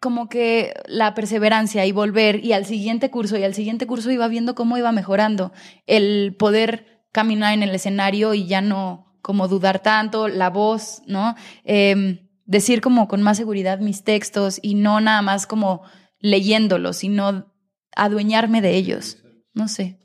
[0.00, 4.28] como que la perseverancia y volver y al siguiente curso y al siguiente curso iba
[4.28, 5.52] viendo cómo iba mejorando,
[5.86, 11.34] el poder caminar en el escenario y ya no como dudar tanto, la voz, ¿no?
[11.64, 15.82] Em, decir como con más seguridad mis textos y no nada más como
[16.18, 17.46] leyéndolos, sino
[17.96, 19.18] adueñarme de ellos.
[19.52, 19.98] No sé.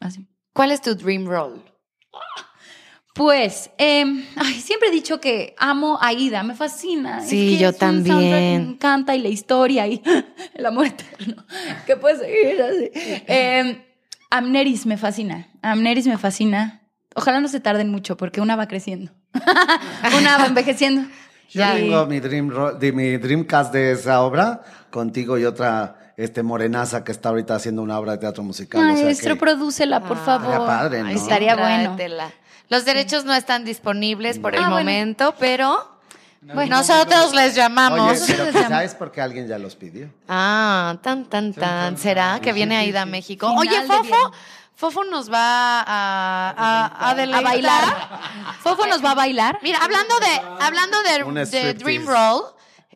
[0.00, 0.28] Así.
[0.52, 1.60] ¿Cuál es tu dream role?
[3.14, 4.24] Pues, em,
[4.60, 7.20] siempre he dicho que amo a Ida, me fascina.
[7.20, 8.18] Sí, yo también.
[8.18, 10.02] me encanta y la historia y
[10.54, 11.44] el amor eterno
[11.86, 12.90] que puede seguir así.
[12.94, 13.86] Eh,
[14.30, 16.82] Amneris me fascina, Amneris me fascina.
[17.14, 19.12] Ojalá no se tarden mucho porque una va creciendo,
[20.18, 21.08] una va envejeciendo.
[21.50, 22.52] Yo tengo mi, dream,
[22.94, 27.98] mi Dreamcast de esa obra contigo y otra este Morenaza que está ahorita haciendo una
[27.98, 28.82] obra de teatro musical.
[28.82, 30.66] Maestro, prodúcela, por ah, favor.
[30.66, 31.08] padre, ¿no?
[31.10, 31.96] Estaría bueno.
[32.68, 35.94] Los derechos no están disponibles por el ah, momento, pero
[36.40, 38.22] bueno, nosotros les llamamos.
[38.22, 40.08] Oye, pero quizás porque alguien ya los pidió.
[40.28, 41.96] Ah, tan, tan, tan.
[41.96, 43.52] ¿Será que viene Aida a México?
[43.56, 44.32] Oye, Fofo.
[44.76, 47.84] Fofo nos va a, a, a, bailar.
[48.60, 49.58] Fofo nos va a bailar.
[49.62, 52.42] Mira, hablando de, hablando de, de Dream Roll,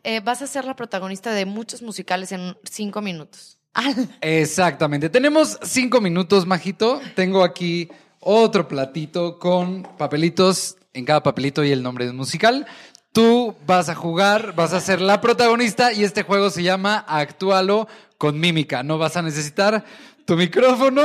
[0.03, 3.59] eh, vas a ser la protagonista de muchos musicales en cinco minutos.
[4.21, 5.09] Exactamente.
[5.09, 7.01] Tenemos cinco minutos, Majito.
[7.15, 10.75] Tengo aquí otro platito con papelitos.
[10.91, 12.65] En cada papelito y el nombre del musical.
[13.11, 17.87] Tú vas a jugar, vas a ser la protagonista y este juego se llama Actúalo
[18.17, 18.81] con mímica.
[18.83, 19.85] No vas a necesitar
[20.25, 21.03] tu micrófono.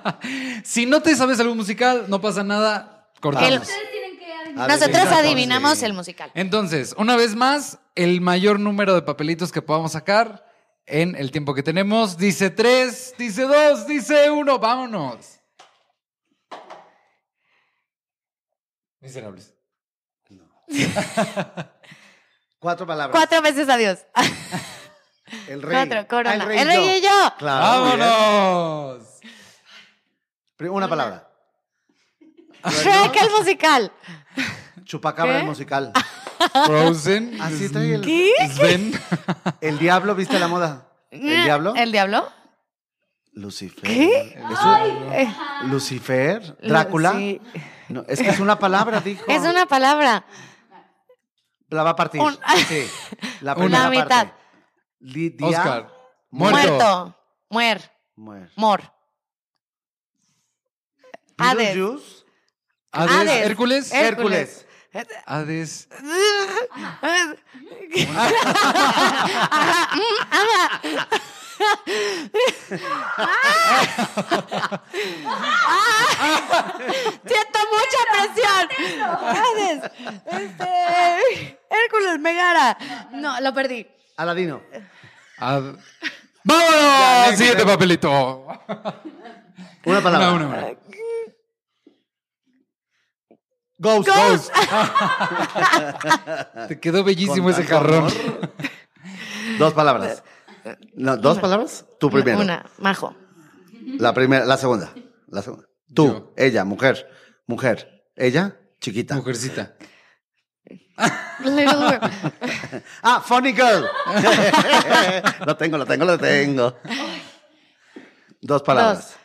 [0.64, 3.10] si no te sabes algún musical, no pasa nada.
[3.20, 3.68] Cortamos.
[4.54, 6.30] Nosotros adivinamos el musical.
[6.34, 10.46] Entonces, una vez más, el mayor número de papelitos que podamos sacar
[10.86, 12.16] en el tiempo que tenemos.
[12.16, 14.58] Dice tres, dice dos, dice uno.
[14.58, 15.40] Vámonos.
[19.00, 19.54] Miserables.
[22.58, 23.18] Cuatro palabras.
[23.18, 24.06] Cuatro veces adiós.
[25.48, 25.88] El rey.
[25.88, 26.34] Cuatro, corona.
[26.34, 27.32] el, rey y yo.
[27.40, 29.02] Vámonos.
[30.60, 31.31] Una palabra.
[32.70, 33.92] Shrek el musical.
[34.84, 35.92] Chupacabra el musical.
[36.66, 37.40] Frozen.
[37.40, 38.00] Así el.
[38.02, 38.32] ¿Qué?
[38.52, 39.00] Sven.
[39.60, 40.88] El diablo, ¿viste la moda?
[41.10, 41.74] ¿El diablo?
[41.76, 42.28] ¿El diablo?
[43.34, 43.82] Lucifer.
[43.82, 44.42] ¿Qué?
[45.64, 46.56] Lucifer.
[46.62, 47.12] Drácula.
[47.12, 47.40] Sí.
[47.88, 49.24] No, es que es una palabra, dijo.
[49.28, 50.24] Es una palabra.
[51.68, 52.20] La va a partir.
[52.20, 52.86] Un- Sí.
[53.40, 54.08] La Una primera mitad.
[54.08, 55.36] parte.
[55.42, 55.90] Oscar.
[56.30, 56.58] Muerto.
[56.68, 57.16] Muerto.
[57.50, 57.92] Muer.
[58.16, 58.50] Muer.
[58.56, 58.82] Mor.
[61.38, 61.74] Hades.
[61.74, 62.24] Beetlejuice.
[62.92, 63.10] Hades.
[63.10, 63.46] Hades.
[63.46, 63.92] Hércules.
[63.92, 64.66] Hércules.
[65.26, 65.88] Hades.
[77.26, 78.68] Siento mucha presión.
[79.20, 79.90] Hades.
[80.26, 81.58] Este.
[81.70, 82.76] Hércules Megara.
[83.12, 83.86] No, lo perdí.
[84.16, 84.62] Aladino.
[85.38, 85.76] Ad-
[86.44, 87.36] ¡Vámonos!
[87.36, 88.46] Siguiente papelito.
[89.84, 90.32] Una palabra.
[90.32, 90.76] Una, una, una.
[93.78, 94.08] Ghost.
[94.08, 94.52] Ghost.
[96.68, 98.08] Te quedó bellísimo ese jarrón.
[99.58, 100.22] Dos palabras.
[100.94, 101.84] No, ¿Dos palabras?
[101.98, 102.40] Tú primero.
[102.40, 102.64] Una.
[102.78, 103.14] Majo.
[103.98, 104.92] La primera, la segunda.
[105.28, 105.66] La segunda.
[105.94, 106.32] Tú, Yo.
[106.36, 107.08] ella, mujer.
[107.46, 108.04] Mujer.
[108.16, 109.16] Ella, chiquita.
[109.16, 109.74] Mujercita.
[111.40, 112.00] Little girl.
[113.02, 113.84] Ah, funny girl.
[115.44, 116.76] lo tengo, lo tengo, lo tengo.
[118.40, 119.16] Dos palabras.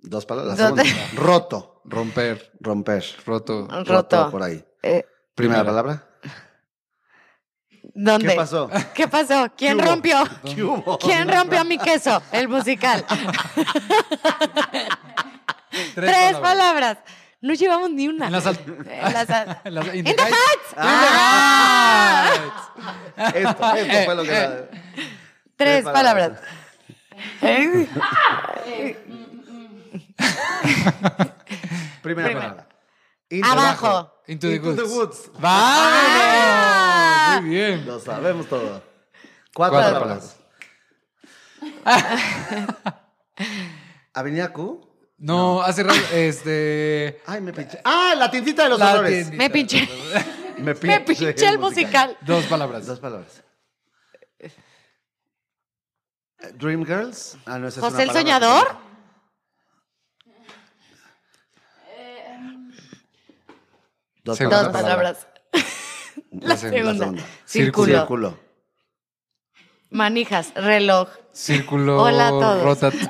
[0.00, 0.58] Dos palabras.
[0.58, 1.10] La Dos- segunda.
[1.16, 1.71] Roto.
[1.84, 2.52] Romper.
[2.60, 3.04] Romper.
[3.26, 3.68] Roto.
[3.84, 4.30] Roto.
[4.30, 4.64] Por ahí.
[4.82, 6.08] Eh, Primera palabra.
[7.94, 8.28] ¿Dónde?
[8.28, 8.70] ¿Qué pasó?
[8.94, 9.48] ¿Qué pasó?
[9.56, 10.22] ¿Quién rompió?
[10.54, 10.98] ¿Qué hubo?
[10.98, 12.22] ¿Quién rompió mi queso?
[12.32, 13.04] El musical.
[15.70, 16.98] Tres, Tres palabras.
[17.40, 18.26] No llevamos ni una.
[18.26, 20.74] En las al- En las al- En las- in In the the heights.
[20.76, 20.76] Heights.
[20.76, 22.30] Ah.
[23.34, 24.68] Esto, esto fue lo que.
[25.56, 26.40] Tres palabras.
[26.40, 26.40] palabras.
[32.02, 32.40] Primera Primera.
[32.40, 32.68] palabra.
[33.30, 34.12] Into- Abajo.
[34.26, 35.28] Into the Into the woods.
[35.28, 35.30] woods.
[35.42, 37.38] Ah.
[37.40, 37.86] Muy bien.
[37.86, 38.82] Lo sabemos todo.
[39.54, 40.36] Cuatro, Cuatro palabras.
[44.14, 44.88] Avenida Q.
[45.18, 47.22] No, hace rato, este...
[47.26, 47.80] Ay, me pinché.
[47.84, 49.12] Ah, la tintita de los La olores.
[49.12, 49.36] tiendita.
[49.36, 49.88] Me pinché.
[50.58, 52.16] Me Me pinché el musical.
[52.22, 52.86] Dos palabras.
[52.86, 53.42] Dos palabras.
[56.54, 57.38] Dream Girls.
[57.46, 58.20] Ah, no, esa es ¿José el palabra.
[58.20, 58.76] Soñador?
[64.24, 65.26] Dos Segunda Dos palabras.
[65.52, 65.66] palabras.
[66.30, 66.94] La segunda.
[66.94, 67.22] segunda.
[67.44, 67.98] Círculo.
[67.98, 68.38] Círculo.
[69.90, 70.52] Manijas.
[70.54, 71.08] Reloj.
[71.32, 72.02] Círculo.
[72.02, 72.62] Hola a todos.
[72.62, 72.90] Rota.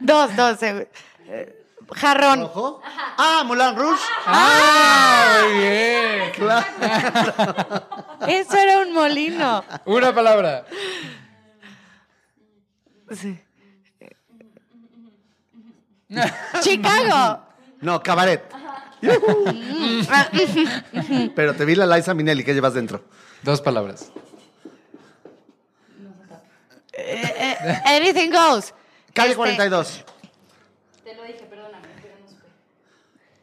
[0.00, 0.62] Dos, dos.
[0.62, 0.88] eh,
[1.28, 2.40] eh, Jarrón.
[2.40, 2.80] ¿Rojo?
[3.16, 4.02] Ah, Mulan Rouge.
[4.26, 5.42] ¡Ah!
[5.44, 6.32] Muy bien.
[8.28, 9.64] Eso era un molino.
[9.84, 10.66] Una palabra.
[13.10, 13.38] Sí.
[16.60, 17.45] Chicago.
[17.80, 18.42] No, cabaret.
[21.34, 23.04] Pero te vi la Liza Minelli que llevas dentro.
[23.42, 24.10] Dos palabras.
[27.84, 28.72] Anything goes.
[29.12, 30.04] Calle Este, 42.
[31.04, 32.42] Te lo dije, perdóname, pero no supe.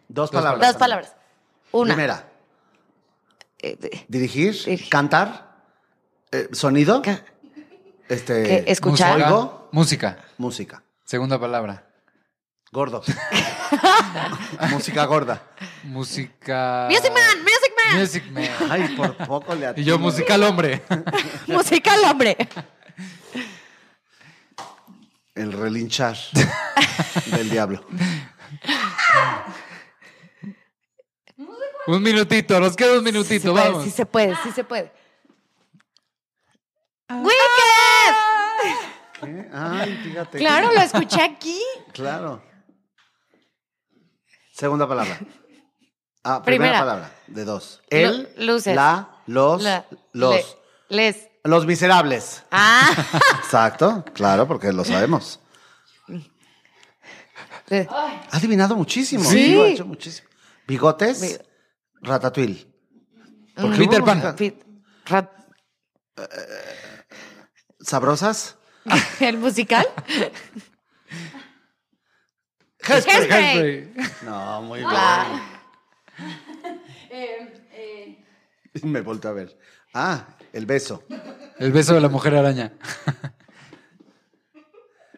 [0.08, 0.68] Dos Dos palabras.
[0.72, 1.16] Dos palabras.
[1.72, 1.94] Una.
[1.94, 2.28] Primera.
[3.60, 4.54] Eh, Dirigir.
[4.66, 4.90] Dirigir.
[4.90, 5.54] Cantar.
[6.32, 7.02] eh, sonido.
[7.02, 7.24] ca-
[8.10, 8.70] Este.
[8.72, 9.14] escuchar.
[9.18, 9.28] Música.
[9.30, 9.70] Oigo.
[9.72, 10.18] Música.
[10.38, 10.84] Música.
[11.06, 11.86] Segunda palabra.
[12.72, 13.04] Gordo.
[14.72, 15.42] Música gorda.
[15.84, 16.88] Música.
[16.90, 18.00] Music Man, Music Man.
[18.00, 18.72] Music Man.
[18.72, 19.98] Ay, por poco le Y yo, atino.
[20.00, 20.82] musical hombre.
[21.48, 22.38] Musical, hombre.
[25.36, 26.16] El relinchar
[27.26, 27.84] del diablo.
[31.88, 33.84] Un minutito, nos queda un Sí minutito, puede, vamos.
[33.84, 34.92] sí se puede, sí se puede.
[37.10, 38.16] ¡Wicked!
[39.20, 39.50] ¿Qué?
[39.54, 40.38] Ay, fíjate.
[40.38, 41.60] Claro, lo escuché aquí.
[41.92, 42.42] Claro.
[44.64, 45.20] Segunda palabra.
[46.26, 46.80] Ah, primera, Primera.
[46.80, 47.12] palabra.
[47.28, 47.82] De dos.
[47.90, 48.74] El, Lu- luces.
[48.74, 50.36] la, los, La- los.
[50.36, 50.46] le-
[50.88, 51.28] les.
[51.44, 52.44] Los miserables.
[52.50, 52.90] Ah.
[53.44, 55.42] Exacto, claro, porque lo sabemos.
[57.68, 59.26] Le- Ha adivinado muchísimo.
[59.30, 59.54] Sí.
[59.54, 60.30] Lo ha hecho muchísimo.
[60.66, 61.38] Bigotes, Bi-
[62.08, 62.68] ratatouille.
[63.58, 63.62] Mm.
[63.62, 64.22] Porque Peter Pan.
[65.06, 65.30] rat-
[67.82, 68.56] ¿Sabrosas?
[69.20, 69.86] ¿El musical?
[72.88, 73.94] Hairspray.
[74.24, 74.90] No, muy bien.
[74.90, 75.30] Claro.
[77.16, 78.26] Eh, eh,
[78.84, 79.56] Me volto a ver.
[79.94, 81.04] Ah, el beso.
[81.60, 82.72] El beso de la mujer araña.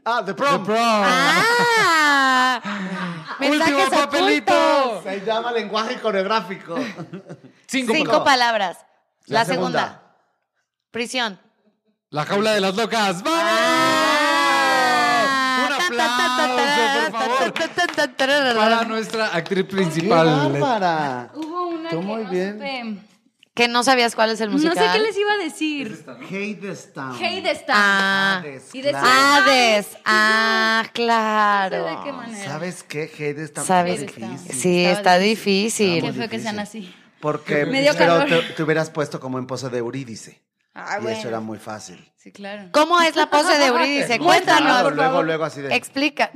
[0.07, 0.59] Ah, The Prom.
[0.59, 0.77] The prom.
[0.79, 2.61] ¡Ah!
[3.39, 4.53] Último papelito.
[4.53, 5.03] ocultos.
[5.03, 6.75] Se llama lenguaje coreográfico.
[7.65, 8.77] Cinco, Cinco palabras.
[8.77, 8.77] palabras.
[9.25, 9.79] La, La segunda.
[9.79, 10.15] segunda.
[10.91, 11.39] Prisión.
[12.11, 13.23] La jaula de las locas.
[13.23, 13.39] ¡Vamos!
[15.27, 15.65] Ah.
[15.67, 16.74] Un aplauso,
[17.11, 20.25] por favor, para nuestra actriz ¡Qué principal.
[20.27, 21.31] bárbara!
[21.35, 22.53] hubo una Tú que muy no bien.
[22.53, 22.95] supe.
[23.53, 24.75] Que no sabías cuál es el No musical.
[24.77, 26.05] sé qué les iba a decir.
[26.05, 27.15] Hadestown.
[27.15, 27.77] Hadestown.
[27.77, 29.35] Ah, Hades, Y decía.
[29.37, 29.87] Hades.
[30.03, 31.77] Ah, claro.
[31.77, 32.45] No sé de qué manera.
[32.51, 33.07] ¿Sabes qué?
[33.07, 33.21] ¿Sabes?
[33.37, 34.31] Hadestown está Hadestown.
[34.37, 34.55] difícil.
[34.61, 35.93] Sí, Estaba está difícil.
[35.93, 36.01] difícil.
[36.01, 36.95] Qué Está feo que sean así.
[37.21, 38.27] Porque Me dio pero calor.
[38.27, 40.41] te, te hubieras puesto como en pose de Eurídice.
[40.77, 41.17] Ah, y bueno.
[41.17, 42.11] eso era muy fácil.
[42.17, 42.67] Sí, claro.
[42.73, 44.07] ¿Cómo es la pose de Eurídice?
[44.19, 44.93] Claro, Cuéntanos.
[44.93, 45.73] luego, luego así de.
[45.73, 46.31] Explica.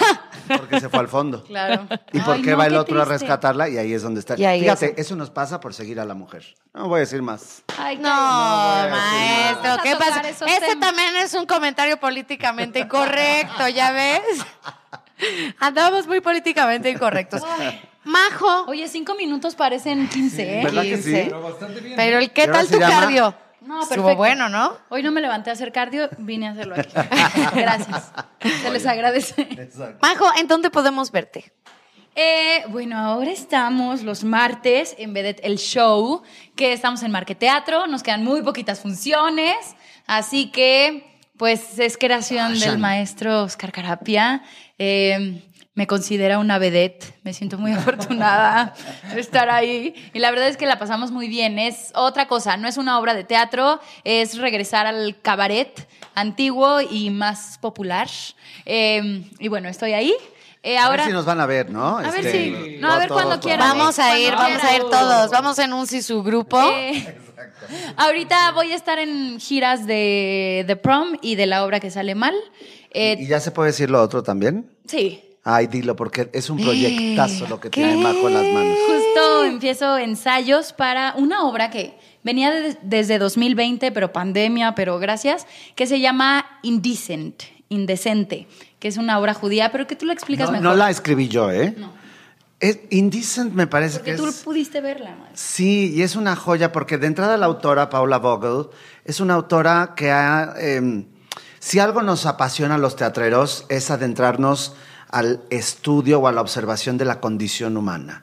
[0.48, 1.42] Porque se fue al fondo.
[1.44, 1.86] Claro.
[2.12, 3.68] ¿Y por Ay, qué no, va el otro a rescatarla?
[3.68, 4.36] Y ahí es donde está.
[4.38, 6.44] Y ahí Fíjate, es- eso nos pasa por seguir a la mujer.
[6.72, 7.62] No voy a decir más.
[7.78, 8.90] Ay, No, cállate.
[8.90, 10.20] maestro, ¿qué pasa?
[10.28, 10.80] Ese temas.
[10.80, 14.22] también es un comentario políticamente incorrecto, ¿ya ves?
[15.58, 17.42] Andamos muy políticamente incorrectos.
[18.04, 20.64] Majo, Oye, cinco minutos parecen 15, ¿eh?
[20.64, 21.12] ¿Verdad que sí?
[21.12, 21.30] 15.
[21.34, 21.96] bastante bien.
[21.96, 23.00] pero el qué ¿Y ahora tal tu llama?
[23.00, 23.34] cardio?
[23.62, 24.16] No, Estuvo perfecto.
[24.16, 24.76] bueno, ¿no?
[24.88, 26.92] Hoy no me levanté a hacer cardio, vine a hacerlo aquí.
[27.54, 28.10] Gracias.
[28.62, 29.68] Se les agradece.
[30.00, 31.52] Majo, ¿en dónde podemos verte?
[32.16, 36.22] Eh, bueno, ahora estamos los martes en Vedette el show,
[36.56, 39.56] que estamos en Marqueteatro, nos quedan muy poquitas funciones,
[40.06, 41.06] así que
[41.36, 42.80] pues es creación del Vayan.
[42.80, 44.42] maestro Oscar Carapia.
[44.78, 45.42] Eh,
[45.74, 48.74] me considera una vedette, me siento muy afortunada
[49.14, 51.58] de estar ahí y la verdad es que la pasamos muy bien.
[51.58, 57.10] Es otra cosa, no es una obra de teatro, es regresar al cabaret antiguo y
[57.10, 58.08] más popular.
[58.66, 60.14] Eh, y bueno, estoy ahí.
[60.62, 61.96] Eh, A ahora ver si nos van a ver, ¿no?
[61.98, 63.78] A ver Este, si- no, a ver todos, cuando quieran.
[63.78, 65.30] Vamos a ir, vamos a ir todos.
[65.30, 66.60] Vamos en un si su grupo.
[66.60, 67.16] Eh,
[67.96, 72.14] ahorita voy a estar en giras de The Prom y de la obra que sale
[72.14, 72.34] mal.
[72.90, 74.68] Eh, ¿Y ya se puede decir lo otro también?
[74.86, 75.24] sí.
[75.42, 77.80] Ay, dilo, porque es un proyectazo lo que ¿Qué?
[77.80, 78.76] tiene Majo en las manos.
[78.86, 85.46] Justo empiezo ensayos para una obra que venía de- desde 2020, pero pandemia, pero gracias,
[85.76, 90.46] que se llama Indecent, Indecente, que es una obra judía, pero que tú lo explicas
[90.48, 90.64] No, mejor.
[90.64, 91.74] no la escribí yo, ¿eh?
[91.78, 91.90] No.
[92.60, 94.42] Es, Indecent me parece Porque que tú es...
[94.42, 95.14] pudiste verla.
[95.18, 95.40] Max.
[95.40, 98.66] Sí, y es una joya porque de entrada la autora, Paula Vogel,
[99.06, 100.52] es una autora que ha...
[100.58, 101.06] eh,
[101.58, 104.74] si algo nos apasiona a los teatreros es adentrarnos
[105.10, 108.22] al estudio o a la observación de la condición humana.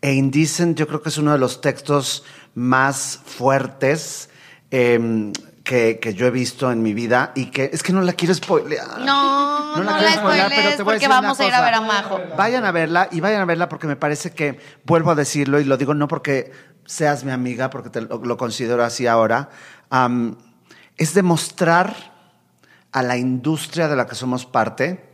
[0.00, 2.24] E Indecent yo creo que es uno de los textos
[2.54, 4.28] más fuertes
[4.70, 5.32] eh,
[5.64, 8.34] que, que yo he visto en mi vida y que es que no la quiero
[8.34, 9.00] spoilear.
[9.00, 11.80] No, no, la quiero spoilear, spoilees porque decir una vamos a ir a ver a
[11.80, 12.20] Majo.
[12.36, 15.64] Vayan a verla y vayan a verla porque me parece que, vuelvo a decirlo y
[15.64, 16.52] lo digo no porque
[16.84, 19.48] seas mi amiga, porque te lo, lo considero así ahora,
[20.96, 21.96] es demostrar
[22.92, 25.05] a la industria de la que somos parte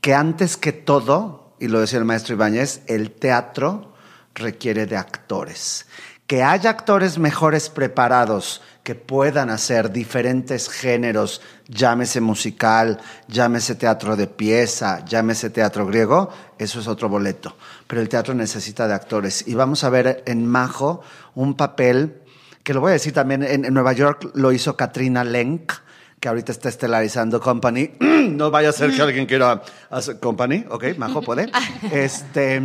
[0.00, 3.94] que antes que todo, y lo decía el maestro Ibáñez, el teatro
[4.34, 5.86] requiere de actores.
[6.26, 14.26] Que haya actores mejores preparados que puedan hacer diferentes géneros, llámese musical, llámese teatro de
[14.26, 17.56] pieza, llámese teatro griego, eso es otro boleto.
[17.86, 19.46] Pero el teatro necesita de actores.
[19.46, 21.02] Y vamos a ver en Majo
[21.34, 22.22] un papel
[22.62, 25.72] que lo voy a decir también, en, en Nueva York lo hizo Katrina Lenk,
[26.20, 27.92] que ahorita está estelarizando Company.
[28.00, 31.50] no vaya a ser que alguien quiera hacer Company, ok, Majo puede.
[31.92, 32.62] este,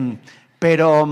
[0.60, 1.08] pero,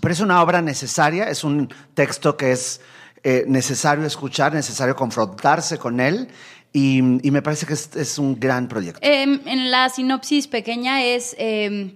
[0.00, 2.80] pero es una obra necesaria, es un texto que es
[3.22, 6.28] eh, necesario escuchar, necesario confrontarse con él.
[6.74, 9.00] Y, y me parece que es, es un gran proyecto.
[9.02, 11.94] Eh, en la sinopsis pequeña es eh,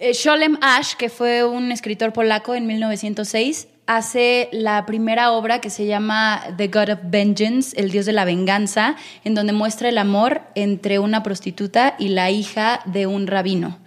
[0.00, 5.68] eh, Sholem Ash, que fue un escritor polaco en 1906, hace la primera obra que
[5.68, 9.98] se llama The God of Vengeance, el dios de la venganza, en donde muestra el
[9.98, 13.78] amor entre una prostituta y la hija de un rabino.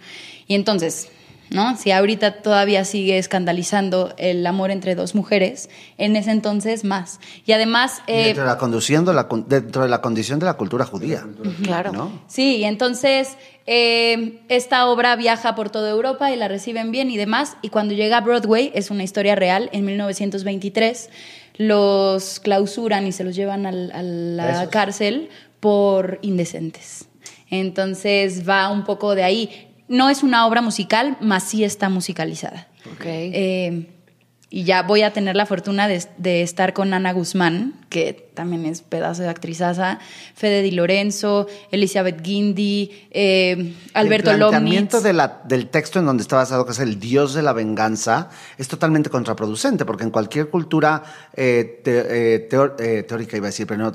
[0.46, 1.08] Y entonces,
[1.54, 1.76] ¿no?
[1.78, 7.20] Si ahorita todavía sigue escandalizando el amor entre dos mujeres, en ese entonces más.
[7.46, 8.02] Y además...
[8.06, 11.24] Eh, dentro, de la conduciendo la, dentro de la condición de la cultura judía.
[11.62, 11.92] Claro.
[11.92, 12.10] ¿no?
[12.26, 13.36] Sí, y entonces
[13.66, 17.56] eh, esta obra viaja por toda Europa y la reciben bien y demás.
[17.62, 21.08] Y cuando llega a Broadway, es una historia real, en 1923
[21.56, 24.68] los clausuran y se los llevan al- a la Presos.
[24.70, 25.28] cárcel
[25.60, 27.06] por indecentes.
[27.48, 29.68] Entonces va un poco de ahí.
[29.88, 32.68] No es una obra musical, mas sí está musicalizada.
[32.92, 33.04] Ok.
[33.04, 33.86] Eh,
[34.56, 38.66] y ya voy a tener la fortuna de, de estar con Ana Guzmán, que también
[38.66, 39.98] es pedazo de actrizaza,
[40.36, 45.02] Fede Di Lorenzo, Elizabeth Guindy, eh, Alberto El planteamiento Lomnitz.
[45.02, 48.28] de la- del texto en donde está basado, que es el dios de la venganza,
[48.56, 51.02] es totalmente contraproducente, porque en cualquier cultura
[51.34, 52.38] eh, te- eh,
[53.08, 53.92] teórica, iba a decir, pero no,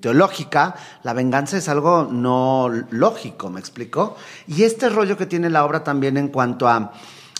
[0.00, 4.16] teológica, la venganza es algo no lógico, ¿me explico?
[4.46, 6.92] Y este rollo que tiene la obra también en cuanto a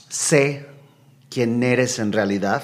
[0.09, 0.66] sé
[1.29, 2.62] quién eres en realidad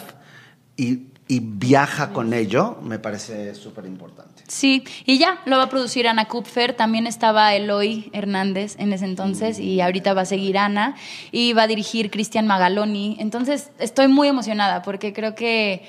[0.77, 4.43] y viaja con ello, me parece súper importante.
[4.47, 9.07] Sí, y ya, lo va a producir Ana Kupfer, también estaba Eloy Hernández en ese
[9.07, 10.97] entonces y ahorita va a seguir Ana
[11.33, 15.85] y va a dirigir Cristian Magaloni, entonces estoy muy emocionada porque creo que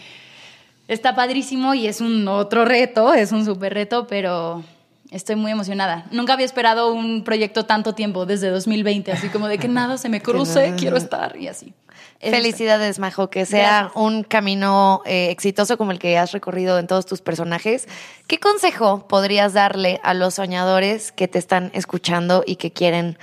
[0.87, 4.63] está padrísimo y es un otro reto, es un súper reto, pero
[5.11, 6.05] estoy muy emocionada.
[6.11, 10.09] Nunca había esperado un proyecto tanto tiempo, desde 2020, así como de que nada se
[10.09, 11.73] me cruce, quiero estar y así.
[12.19, 17.05] Felicidades, Majo, que sea un camino eh, exitoso como el que has recorrido en todos
[17.05, 17.87] tus personajes.
[18.27, 23.17] ¿Qué consejo podrías darle a los soñadores que te están escuchando y que quieren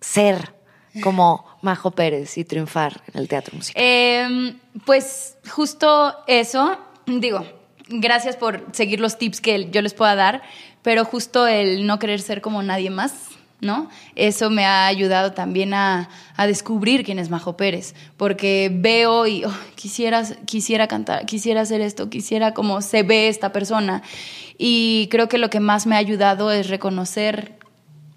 [0.00, 0.54] ser
[1.02, 3.82] como Majo Pérez y triunfar en el teatro musical?
[3.82, 7.44] Em, pues justo eso, digo,
[7.88, 10.42] gracias por seguir los tips que yo les pueda dar,
[10.82, 13.28] pero justo el no querer ser como nadie más
[13.60, 13.88] ¿no?
[14.14, 16.08] Eso me ha ayudado también a,
[16.46, 22.54] descubrir quién es Majo Pérez, porque veo y quisiera, quisiera cantar, quisiera hacer esto, quisiera
[22.54, 24.02] como se ve esta persona.
[24.56, 27.58] Y creo que lo que más me ha ayudado es reconocer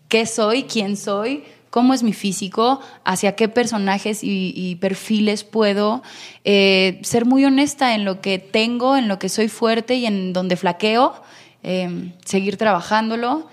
[0.08, 6.04] qué soy, quién soy, cómo es mi físico, hacia qué personajes y, perfiles puedo
[6.44, 10.34] eh, ser muy honesta en lo que tengo, en lo que soy fuerte y en
[10.34, 11.16] donde flaqueo,
[11.64, 13.48] eh, seguir trabajándolo.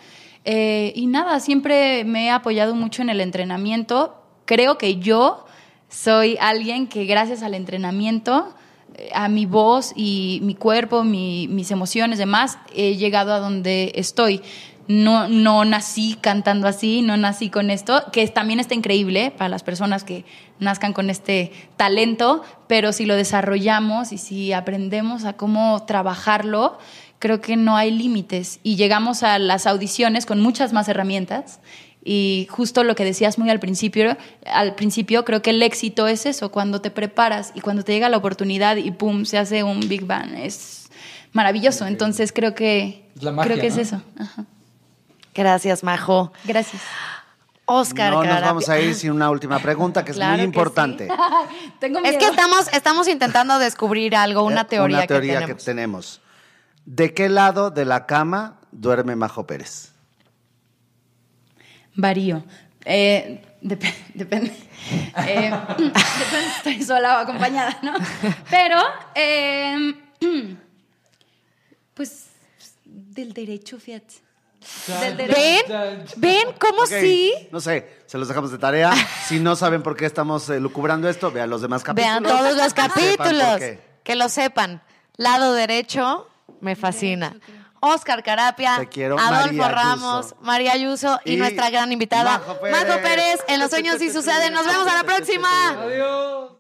[0.50, 4.14] Eh, y nada, siempre me he apoyado mucho en el entrenamiento.
[4.46, 5.44] Creo que yo
[5.90, 8.54] soy alguien que gracias al entrenamiento,
[8.94, 14.40] eh, a mi voz y mi cuerpo, mis emociones, demás, he llegado a donde estoy.
[14.88, 19.62] No, no nací cantando así, no nací con esto, que también está increíble para las
[19.62, 20.24] personas que
[20.60, 26.78] nazcan con este talento, pero si lo desarrollamos y si aprendemos a cómo trabajarlo,
[27.18, 28.60] creo que no hay límites.
[28.62, 31.60] Y llegamos a las audiciones con muchas más herramientas.
[32.04, 34.16] Y justo lo que decías muy al principio,
[34.46, 38.08] al principio creo que el éxito es eso, cuando te preparas y cuando te llega
[38.08, 40.88] la oportunidad y pum, se hace un Big Bang, es
[41.32, 43.10] maravilloso, entonces creo que
[43.42, 44.00] creo que es eso.
[45.38, 46.32] Gracias, Majo.
[46.44, 46.82] Gracias.
[47.64, 48.12] Oscar.
[48.12, 51.08] No nos vamos a ir sin una última pregunta que es muy importante.
[52.04, 56.20] Es que estamos, estamos intentando descubrir algo, una teoría, una teoría que tenemos.
[56.84, 59.92] ¿De qué lado de la cama duerme Majo Pérez?
[61.94, 62.42] Varío.
[62.84, 64.52] Eh, depende.
[65.26, 67.92] Eh, depende estoy sola o acompañada, ¿no?
[68.50, 68.80] Pero,
[69.14, 69.94] em,
[71.94, 72.26] pues,
[72.84, 74.27] del derecho, fíjate.
[74.86, 76.04] ¿Ven?
[76.16, 77.32] ¿Ven cómo sí?
[77.50, 78.92] No sé, se los dejamos de tarea.
[79.26, 82.22] Si no saben por qué estamos eh, lucubrando esto, vean los demás capítulos.
[82.22, 83.60] Vean todos los capítulos.
[84.02, 84.82] Que lo sepan.
[85.16, 86.28] Lado derecho,
[86.60, 87.36] me fascina.
[87.80, 92.58] Oscar Carapia, Adolfo Ramos, María Ayuso y, nuestra gran invitada, Majo
[93.02, 93.40] Pérez.
[93.46, 94.52] en Los Sueños y Suceden.
[94.52, 95.48] Nos vemos a la próxima.
[95.70, 96.52] Adiós.